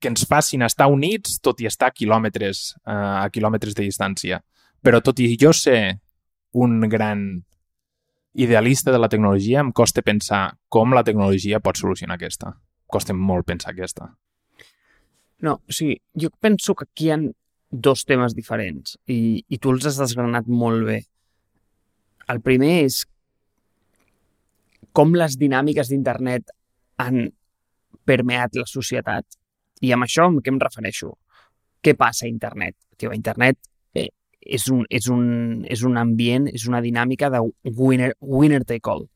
que 0.03 0.11
ens 0.11 0.27
facin 0.29 0.67
estar 0.67 0.91
units 0.91 1.39
tot 1.41 1.63
i 1.63 1.69
estar 1.71 1.89
a 1.89 1.95
quilòmetres, 1.95 2.75
uh, 2.85 3.23
a 3.23 3.29
quilòmetres 3.33 3.75
de 3.79 3.87
distància. 3.87 4.43
Però 4.85 5.01
tot 5.01 5.23
i 5.23 5.31
jo 5.41 5.55
ser 5.55 5.97
un 6.53 6.81
gran 6.91 7.45
idealista 8.35 8.93
de 8.93 8.99
la 8.99 9.09
tecnologia, 9.09 9.63
em 9.63 9.71
costa 9.73 10.03
pensar 10.03 10.59
com 10.69 10.93
la 10.93 11.05
tecnologia 11.07 11.63
pot 11.63 11.79
solucionar 11.79 12.19
aquesta. 12.19 12.53
Costa 12.87 13.15
molt 13.15 13.47
pensar 13.47 13.73
aquesta. 13.73 14.11
No, 15.47 15.61
o 15.63 15.73
sigui, 15.73 15.97
jo 16.19 16.31
penso 16.41 16.75
que 16.75 16.87
aquí 16.91 17.09
hi 17.09 17.15
ha 17.15 17.19
dos 17.75 18.05
temes 18.07 18.35
diferents 18.37 18.95
i, 19.11 19.43
i 19.49 19.59
tu 19.59 19.73
els 19.75 19.87
has 19.89 19.99
desgranat 19.99 20.47
molt 20.47 20.87
bé. 20.87 21.01
El 22.31 22.41
primer 22.45 22.73
és 22.85 23.03
com 24.95 25.15
les 25.19 25.35
dinàmiques 25.41 25.91
d'internet 25.91 26.53
han 27.03 27.27
permeat 28.07 28.55
la 28.61 28.67
societat. 28.71 29.27
I 29.83 29.91
amb 29.93 30.07
això 30.07 30.29
amb 30.29 30.41
què 30.45 30.53
em 30.53 30.61
refereixo? 30.63 31.11
Què 31.85 31.97
passa 31.99 32.29
a 32.29 32.31
internet? 32.31 32.77
Tio, 32.97 33.11
a 33.11 33.19
internet 33.19 33.59
eh, 33.99 34.09
és, 34.41 34.69
un, 34.71 34.85
és, 34.89 35.09
un, 35.11 35.65
és 35.67 35.83
un 35.85 35.99
ambient, 35.99 36.47
és 36.53 36.69
una 36.71 36.81
dinàmica 36.85 37.33
de 37.35 37.43
winner, 37.75 38.13
winner 38.21 38.63
take 38.65 38.93
all. 38.93 39.09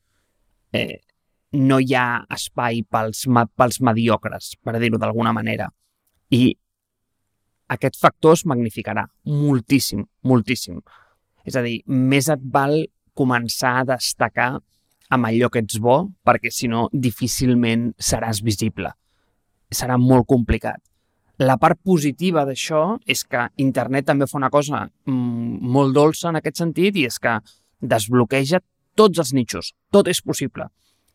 Eh, 0.75 0.99
no 1.55 1.79
hi 1.79 1.95
ha 1.97 2.25
espai 2.35 2.83
pels, 2.83 3.23
pels 3.57 3.79
mediocres, 3.81 4.51
per 4.61 4.75
dir-ho 4.83 4.99
d'alguna 5.01 5.33
manera. 5.33 5.71
I 6.29 6.51
aquest 7.69 7.99
factor 8.01 8.37
es 8.37 8.45
magnificarà 8.49 9.05
moltíssim, 9.29 10.03
moltíssim. 10.25 10.79
És 11.45 11.55
a 11.55 11.63
dir, 11.65 11.79
més 11.87 12.29
et 12.29 12.41
val 12.53 12.81
començar 13.17 13.79
a 13.79 13.87
destacar 13.93 14.51
amb 15.09 15.25
allò 15.25 15.49
que 15.49 15.63
ets 15.63 15.79
bo, 15.81 16.03
perquè 16.25 16.51
si 16.53 16.69
no 16.69 16.87
difícilment 16.93 17.89
seràs 17.97 18.43
visible. 18.45 18.91
Serà 19.69 19.97
molt 20.01 20.27
complicat. 20.29 20.81
La 21.39 21.55
part 21.57 21.79
positiva 21.85 22.43
d'això 22.45 22.97
és 23.07 23.23
que 23.23 23.45
internet 23.63 24.09
també 24.09 24.27
fa 24.27 24.37
una 24.41 24.51
cosa 24.51 24.83
mm, 24.83 25.61
molt 25.73 25.95
dolça 25.95 26.29
en 26.29 26.39
aquest 26.39 26.59
sentit 26.59 26.97
i 26.99 27.05
és 27.07 27.17
que 27.21 27.37
desbloqueja 27.79 28.59
tots 28.99 29.21
els 29.23 29.31
nichos. 29.33 29.71
Tot 29.89 30.09
és 30.11 30.19
possible. 30.21 30.67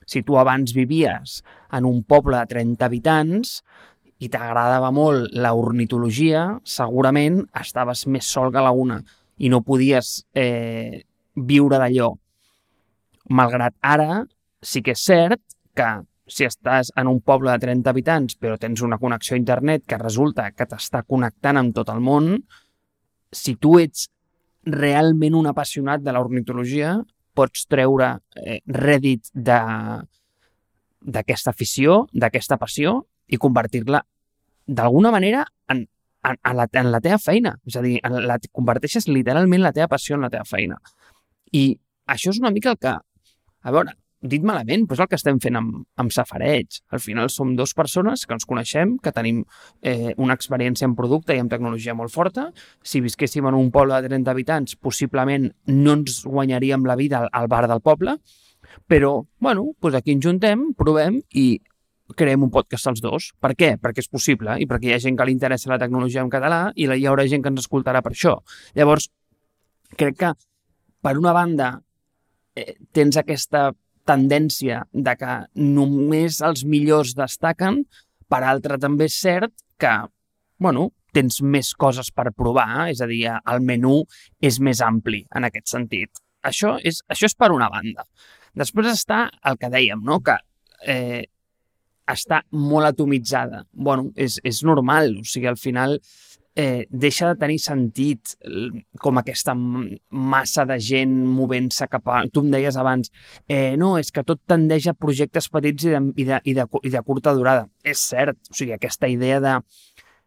Si 0.08 0.22
tu 0.24 0.38
abans 0.40 0.72
vivies 0.76 1.42
en 1.72 1.84
un 1.88 2.02
poble 2.08 2.40
de 2.40 2.48
30 2.54 2.86
habitants 2.88 3.58
i 4.22 4.30
t'agradava 4.30 4.92
molt 4.94 5.34
la 5.34 5.52
ornitologia, 5.58 6.46
segurament 6.64 7.42
estaves 7.60 8.06
més 8.06 8.28
sol 8.30 8.52
que 8.54 8.62
la 8.62 8.72
una 8.72 9.00
i 9.42 9.50
no 9.50 9.64
podies 9.66 10.20
eh, 10.34 11.02
viure 11.34 11.80
d'allò. 11.82 12.12
Malgrat 13.34 13.74
ara, 13.82 14.24
sí 14.62 14.84
que 14.84 14.94
és 14.94 15.04
cert 15.04 15.42
que 15.74 15.90
si 16.26 16.46
estàs 16.46 16.90
en 16.96 17.08
un 17.10 17.20
poble 17.20 17.52
de 17.52 17.58
30 17.66 17.90
habitants 17.90 18.36
però 18.40 18.56
tens 18.60 18.82
una 18.82 18.98
connexió 18.98 19.34
a 19.34 19.40
internet 19.40 19.84
que 19.86 19.98
resulta 20.00 20.50
que 20.52 20.66
t'està 20.68 21.02
connectant 21.02 21.56
amb 21.60 21.74
tot 21.76 21.88
el 21.92 22.00
món, 22.00 22.38
si 23.34 23.56
tu 23.60 23.78
ets 23.82 24.08
realment 24.64 25.34
un 25.36 25.46
apassionat 25.50 26.00
de 26.00 26.12
l'ornitologia, 26.14 26.96
pots 27.34 27.66
treure 27.68 28.14
eh, 28.38 28.60
rèdit 28.64 29.28
d'aquesta 29.34 31.50
afició, 31.50 32.06
d'aquesta 32.14 32.56
passió, 32.56 33.02
i 33.26 33.40
convertir-la 33.40 34.02
d'alguna 34.66 35.10
manera 35.12 35.44
en, 35.68 35.84
en, 36.24 36.38
en, 36.38 36.56
la, 36.56 36.68
en 36.72 36.92
la 36.92 37.00
teva 37.04 37.18
feina. 37.18 37.56
És 37.68 37.76
a 37.76 37.82
dir, 37.84 37.98
en 38.04 38.20
la, 38.28 38.38
converteixes 38.52 39.08
literalment 39.10 39.64
la 39.64 39.74
teva 39.76 39.90
passió 39.92 40.16
en 40.16 40.24
la 40.24 40.32
teva 40.32 40.46
feina. 40.48 40.78
I 41.52 41.66
això 42.10 42.32
és 42.34 42.40
una 42.42 42.54
mica 42.54 42.74
el 42.74 42.80
que... 42.80 42.94
A 43.64 43.72
veure, 43.72 43.94
dit 44.24 44.44
malament, 44.44 44.86
però 44.88 44.96
és 44.96 45.02
el 45.04 45.08
que 45.10 45.18
estem 45.20 45.38
fent 45.40 45.58
amb, 45.60 45.82
amb 46.00 46.12
Safareig. 46.12 46.80
Al 46.96 47.00
final 47.04 47.28
som 47.32 47.52
dues 47.56 47.74
persones 47.76 48.24
que 48.24 48.34
ens 48.36 48.46
coneixem, 48.48 48.96
que 49.04 49.12
tenim 49.12 49.42
eh, 49.82 50.14
una 50.16 50.36
experiència 50.36 50.88
en 50.88 50.96
producte 50.96 51.36
i 51.36 51.42
en 51.42 51.50
tecnologia 51.52 51.96
molt 51.96 52.12
forta. 52.12 52.48
Si 52.82 53.02
visquéssim 53.04 53.48
en 53.48 53.56
un 53.58 53.70
poble 53.74 54.00
de 54.00 54.08
30 54.12 54.32
habitants, 54.32 54.78
possiblement 54.80 55.50
no 55.68 55.98
ens 55.98 56.22
guanyaríem 56.24 56.88
la 56.88 56.96
vida 57.00 57.20
al, 57.20 57.30
al 57.32 57.50
bar 57.52 57.66
del 57.68 57.84
poble, 57.84 58.16
però, 58.88 59.14
bueno, 59.44 59.68
doncs 59.80 60.00
aquí 60.00 60.16
ens 60.16 60.24
juntem, 60.24 60.70
provem 60.76 61.20
i 61.36 61.60
creem 62.12 62.42
un 62.44 62.50
podcast 62.52 62.90
els 62.90 63.00
dos. 63.04 63.30
Per 63.40 63.54
què? 63.56 63.74
Perquè 63.80 64.04
és 64.04 64.10
possible 64.12 64.58
i 64.60 64.66
perquè 64.68 64.90
hi 64.90 64.96
ha 64.96 65.02
gent 65.02 65.16
que 65.16 65.26
li 65.26 65.34
interessa 65.34 65.72
la 65.72 65.80
tecnologia 65.80 66.24
en 66.24 66.32
català 66.32 66.66
i 66.76 66.86
hi 66.86 67.06
haurà 67.08 67.26
gent 67.30 67.42
que 67.42 67.52
ens 67.52 67.64
escoltarà 67.64 68.02
per 68.04 68.12
això. 68.12 68.36
Llavors, 68.76 69.08
crec 69.96 70.18
que, 70.20 70.32
per 71.00 71.16
una 71.18 71.32
banda, 71.36 71.70
eh, 72.56 72.74
tens 72.92 73.16
aquesta 73.16 73.70
tendència 74.04 74.82
de 74.92 75.14
que 75.16 75.38
només 75.56 76.40
els 76.44 76.64
millors 76.68 77.14
destaquen, 77.16 77.84
per 78.28 78.42
altra 78.44 78.78
també 78.80 79.08
és 79.08 79.16
cert 79.16 79.54
que, 79.80 79.94
bueno, 80.60 80.90
tens 81.14 81.40
més 81.42 81.72
coses 81.78 82.10
per 82.10 82.32
provar, 82.34 82.88
és 82.90 83.00
a 83.00 83.08
dir, 83.08 83.28
el 83.30 83.62
menú 83.64 84.02
és 84.42 84.58
més 84.60 84.80
ampli 84.82 85.22
en 85.34 85.46
aquest 85.48 85.70
sentit. 85.70 86.10
Això 86.44 86.74
és, 86.82 87.00
això 87.08 87.30
és 87.30 87.36
per 87.38 87.52
una 87.54 87.70
banda. 87.72 88.04
Després 88.54 88.90
està 88.90 89.28
el 89.48 89.56
que 89.58 89.70
dèiem, 89.70 90.02
no? 90.04 90.20
que 90.20 90.36
eh, 90.86 91.24
està 92.10 92.42
molt 92.52 92.86
atomitzada. 92.86 93.64
bueno, 93.72 94.10
és, 94.16 94.40
és 94.44 94.62
normal, 94.62 95.16
o 95.20 95.24
sigui, 95.24 95.46
al 95.46 95.56
final 95.56 95.98
eh, 96.54 96.86
deixa 96.90 97.32
de 97.32 97.38
tenir 97.40 97.58
sentit 97.58 98.36
com 99.00 99.18
aquesta 99.18 99.54
massa 99.54 100.64
de 100.68 100.78
gent 100.78 101.14
movent-se 101.26 101.88
cap 101.90 102.08
a... 102.08 102.22
Tu 102.30 102.44
em 102.44 102.52
deies 102.52 102.76
abans, 102.76 103.10
eh, 103.48 103.74
no, 103.80 103.96
és 103.98 104.12
que 104.14 104.24
tot 104.26 104.40
tendeix 104.46 104.88
a 104.88 104.94
projectes 104.94 105.50
petits 105.50 105.88
i 105.88 105.94
de, 105.94 106.02
i 106.16 106.28
de, 106.28 106.40
i 106.44 106.54
de, 106.54 106.68
i 106.84 106.94
de 106.94 107.02
curta 107.02 107.34
durada. 107.34 107.66
És 107.82 108.04
cert, 108.12 108.38
o 108.50 108.56
sigui, 108.56 108.76
aquesta 108.76 109.10
idea 109.10 109.40
de 109.42 109.58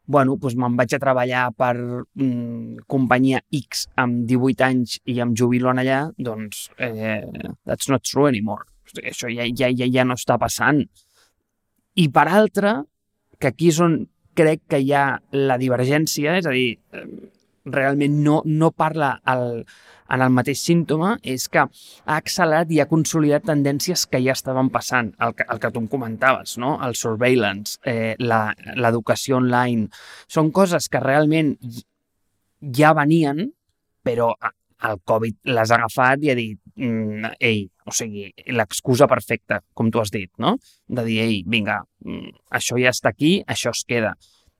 bueno, 0.07 0.37
doncs 0.39 0.55
me'n 0.55 0.77
vaig 0.79 0.93
a 0.95 1.01
treballar 1.03 1.49
per 1.51 1.73
mm, 1.75 2.85
companyia 2.87 3.41
X 3.51 3.89
amb 3.99 4.23
18 4.29 4.63
anys 4.63 5.01
i 5.11 5.17
em 5.19 5.33
jubilo 5.35 5.73
allà, 5.73 6.05
doncs 6.15 6.69
eh, 6.79 7.27
that's 7.67 7.91
not 7.91 8.07
true 8.07 8.29
anymore. 8.29 8.63
O 8.87 8.93
sigui, 8.93 9.09
això 9.11 9.31
ja, 9.31 9.43
ja, 9.51 9.67
ja, 9.67 9.89
ja 9.91 10.07
no 10.07 10.15
està 10.15 10.39
passant. 10.39 10.85
I 11.97 12.07
per 12.13 12.27
altra, 12.29 12.77
que 13.41 13.49
aquí 13.49 13.71
és 13.73 13.81
on 13.81 13.99
crec 14.37 14.67
que 14.69 14.79
hi 14.83 14.93
ha 14.93 15.17
la 15.33 15.57
divergència, 15.57 16.37
és 16.37 16.45
a 16.45 16.53
dir, 16.53 16.77
realment 17.67 18.19
no, 18.23 18.41
no 18.45 18.69
parla 18.71 19.15
el, 19.33 19.63
en 20.13 20.23
el 20.23 20.33
mateix 20.33 20.61
símptoma, 20.63 21.15
és 21.23 21.47
que 21.51 21.63
ha 21.63 22.17
accelerat 22.17 22.71
i 22.71 22.79
ha 22.81 22.87
consolidat 22.89 23.47
tendències 23.49 24.05
que 24.11 24.21
ja 24.23 24.35
estaven 24.37 24.69
passant, 24.73 25.11
el 25.23 25.33
que, 25.37 25.47
el 25.49 25.61
que 25.63 25.71
tu 25.73 25.83
em 25.83 25.89
comentaves, 25.91 26.57
no? 26.61 26.77
el 26.85 26.95
surveillance, 26.99 27.79
eh, 27.85 28.15
l'educació 28.21 29.41
online, 29.41 29.89
són 30.31 30.53
coses 30.55 30.89
que 30.91 31.03
realment 31.03 31.55
ja 32.77 32.93
venien, 32.97 33.47
però 34.05 34.31
el 34.87 35.01
Covid 35.09 35.41
les 35.57 35.71
ha 35.71 35.81
agafat 35.81 36.23
i 36.23 36.31
ha 36.31 36.37
dit, 36.37 36.61
mm, 36.77 37.33
ei, 37.43 37.65
o 37.85 37.93
sigui, 37.95 38.29
l'excusa 38.53 39.07
perfecta, 39.09 39.61
com 39.73 39.91
tu 39.91 40.01
has 40.01 40.11
dit, 40.13 40.31
no? 40.41 40.55
De 40.87 41.05
dir, 41.07 41.19
ei, 41.25 41.43
vinga, 41.47 41.81
mm, 42.05 42.33
això 42.59 42.79
ja 42.79 42.93
està 42.93 43.11
aquí, 43.13 43.37
això 43.47 43.73
es 43.75 43.83
queda. 43.87 44.15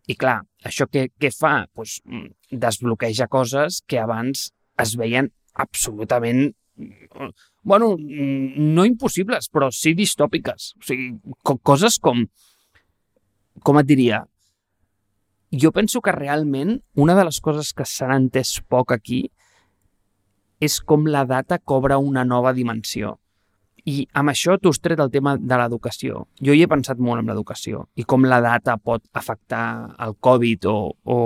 I 0.08 0.16
clar, 0.16 0.42
això 0.66 0.88
què, 0.92 1.10
què 1.20 1.32
fa? 1.36 1.68
Pues, 1.74 2.00
mm, 2.06 2.58
desbloqueja 2.64 3.28
coses 3.28 3.82
que 3.88 4.00
abans 4.00 4.50
es 4.80 4.96
veien 5.00 5.32
absolutament 5.54 6.54
bueno, 7.64 7.96
no 7.98 8.86
impossibles, 8.86 9.50
però 9.50 9.72
sí 9.74 9.96
distòpiques. 9.98 10.74
O 10.78 10.86
sigui, 10.86 11.08
coses 11.66 11.98
com, 12.00 12.22
com 13.66 13.80
et 13.82 13.88
diria, 13.90 14.22
jo 15.52 15.72
penso 15.76 16.02
que 16.04 16.14
realment 16.16 16.78
una 16.96 17.16
de 17.18 17.26
les 17.28 17.40
coses 17.44 17.74
que 17.74 17.88
s'han 17.88 18.14
entès 18.18 18.58
poc 18.70 18.94
aquí 18.96 19.26
és 20.60 20.80
com 20.82 21.06
la 21.08 21.24
data 21.26 21.60
cobra 21.60 21.98
una 21.98 22.24
nova 22.26 22.54
dimensió. 22.54 23.18
I 23.88 24.04
amb 24.20 24.34
això 24.34 24.58
tu 24.60 24.74
has 24.74 24.82
tret 24.84 25.00
el 25.00 25.12
tema 25.12 25.38
de 25.38 25.60
l'educació. 25.60 26.26
Jo 26.44 26.54
hi 26.54 26.64
he 26.64 26.68
pensat 26.68 27.00
molt 27.00 27.22
en 27.22 27.30
l'educació 27.32 27.86
i 27.96 28.04
com 28.04 28.26
la 28.28 28.42
data 28.44 28.76
pot 28.78 29.06
afectar 29.14 29.96
el 30.04 30.18
Covid 30.20 30.68
o, 30.68 30.78
o, 31.04 31.18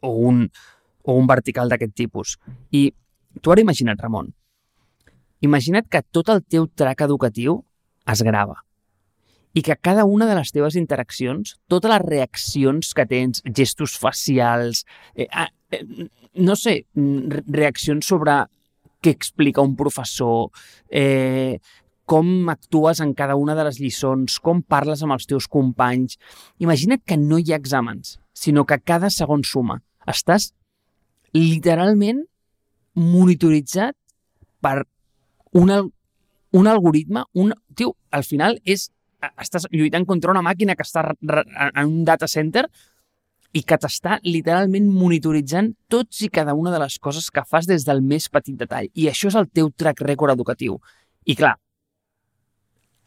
o, 0.00 0.10
un, 0.30 0.46
o 1.02 1.18
un 1.18 1.28
vertical 1.28 1.68
d'aquest 1.68 1.92
tipus. 1.94 2.38
I 2.72 2.88
tu 3.42 3.52
ara 3.52 3.60
imagina't, 3.60 4.00
Ramon, 4.00 4.32
imagina't 5.44 5.90
que 5.90 6.00
tot 6.10 6.30
el 6.32 6.40
teu 6.48 6.70
trac 6.72 7.04
educatiu 7.04 7.60
es 8.08 8.22
grava 8.24 8.62
i 9.54 9.62
que 9.62 9.76
cada 9.76 10.04
una 10.04 10.26
de 10.26 10.34
les 10.34 10.50
teves 10.52 10.76
interaccions, 10.76 11.54
totes 11.70 11.90
les 11.90 12.02
reaccions 12.02 12.90
que 12.94 13.06
tens, 13.06 13.42
gestos 13.46 13.94
facials, 13.98 14.82
eh, 15.14 15.28
eh, 15.30 16.08
no 16.34 16.56
sé, 16.58 16.80
reaccions 16.94 18.06
sobre 18.06 18.42
què 19.04 19.12
explica 19.14 19.62
un 19.62 19.76
professor, 19.76 20.50
eh, 20.90 21.60
com 22.04 22.50
actues 22.52 23.00
en 23.00 23.14
cada 23.14 23.36
una 23.36 23.54
de 23.54 23.64
les 23.64 23.78
lliçons, 23.80 24.38
com 24.40 24.60
parles 24.62 25.02
amb 25.02 25.14
els 25.16 25.26
teus 25.26 25.46
companys. 25.48 26.18
Imagina't 26.60 27.04
que 27.06 27.16
no 27.16 27.38
hi 27.38 27.52
ha 27.52 27.60
exàmens, 27.60 28.18
sinó 28.34 28.66
que 28.68 28.80
cada 28.80 29.10
segon 29.10 29.44
suma. 29.44 29.80
Estàs 30.10 30.50
literalment 31.32 32.24
monitoritzat 32.94 33.96
per 34.60 34.84
un, 35.52 35.72
un 36.52 36.66
algoritme, 36.66 37.24
un... 37.34 37.54
Tio, 37.74 37.94
al 38.10 38.26
final 38.26 38.60
és... 38.64 38.90
Estàs 39.40 39.68
lluitant 39.72 40.06
contra 40.08 40.32
una 40.34 40.42
màquina 40.44 40.76
que 40.76 40.84
està 40.86 41.06
en 41.12 41.84
un 41.84 42.04
data 42.04 42.28
center 42.30 42.66
i 43.54 43.62
que 43.62 43.78
t'està 43.78 44.18
literalment 44.26 44.86
monitoritzant 44.90 45.70
tots 45.92 46.24
i 46.26 46.30
cada 46.32 46.56
una 46.58 46.72
de 46.74 46.80
les 46.82 46.98
coses 46.98 47.30
que 47.30 47.44
fas 47.46 47.68
des 47.70 47.86
del 47.86 48.02
més 48.02 48.26
petit 48.28 48.56
detall. 48.58 48.88
I 48.94 49.08
això 49.10 49.30
és 49.30 49.36
el 49.38 49.46
teu 49.54 49.70
track 49.70 50.02
record 50.02 50.34
educatiu. 50.34 50.80
I 51.24 51.36
clar, 51.38 51.54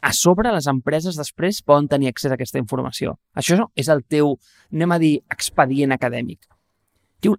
a 0.01 0.13
sobre 0.13 0.53
les 0.53 0.67
empreses 0.71 1.17
després 1.19 1.60
poden 1.65 1.89
tenir 1.91 2.12
accés 2.12 2.32
a 2.32 2.38
aquesta 2.38 2.62
informació. 2.62 3.17
Això 3.36 3.67
és 3.75 3.89
el 3.91 4.06
teu, 4.08 4.38
anem 4.71 4.95
a 4.95 4.99
dir, 5.03 5.13
expedient 5.34 5.95
acadèmic. 5.95 6.47
El, 7.25 7.36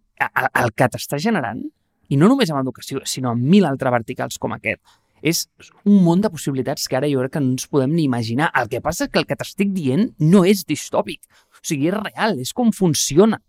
el 0.59 0.73
que 0.75 0.89
t'està 0.93 1.21
generant, 1.23 1.63
i 2.09 2.17
no 2.21 2.29
només 2.29 2.51
amb 2.51 2.61
educació, 2.61 3.01
sinó 3.07 3.33
amb 3.33 3.45
mil 3.45 3.69
altres 3.69 3.95
verticals 3.95 4.39
com 4.43 4.57
aquest, 4.57 4.83
és 5.23 5.47
un 5.85 6.03
món 6.05 6.23
de 6.25 6.31
possibilitats 6.31 6.89
que 6.89 6.99
ara 6.99 7.11
jo 7.11 7.23
crec 7.25 7.37
que 7.37 7.43
no 7.45 7.55
ens 7.55 7.67
podem 7.71 7.95
ni 7.95 8.05
imaginar. 8.07 8.53
El 8.59 8.71
que 8.73 8.83
passa 8.85 9.07
és 9.07 9.13
que 9.13 9.23
el 9.23 9.27
que 9.29 9.39
t'estic 9.39 9.73
dient 9.75 10.13
no 10.19 10.45
és 10.45 10.65
distòpic. 10.69 11.25
O 11.59 11.63
sigui, 11.63 11.91
és 11.91 11.99
real, 11.99 12.39
és 12.39 12.55
com 12.55 12.73
funciona 12.73 13.41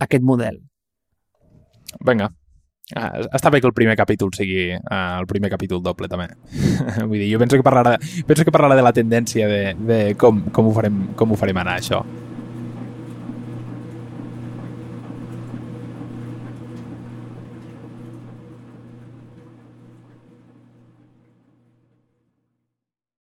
aquest 0.00 0.24
model. 0.24 0.60
Vinga. 2.04 2.32
Ah, 2.94 3.08
està 3.34 3.50
bé 3.50 3.58
que 3.58 3.66
el 3.66 3.74
primer 3.74 3.96
capítol 3.98 4.30
sigui 4.36 4.68
uh, 4.76 5.16
el 5.18 5.26
primer 5.26 5.50
capítol 5.50 5.80
doble, 5.82 6.06
també. 6.10 6.28
Vull 7.08 7.18
dir, 7.18 7.32
jo 7.32 7.40
penso 7.42 7.58
que 7.58 7.66
parlarà, 7.66 7.96
penso 8.28 8.46
que 8.46 8.54
parlarà 8.54 8.76
de 8.78 8.84
la 8.86 8.94
tendència 8.94 9.48
de, 9.50 9.62
de 9.88 9.98
com, 10.20 10.44
com, 10.54 10.70
ho 10.70 10.76
farem, 10.76 11.02
com 11.18 11.34
ho 11.34 11.40
farem 11.40 11.64
anar, 11.64 11.80
això. 11.80 12.04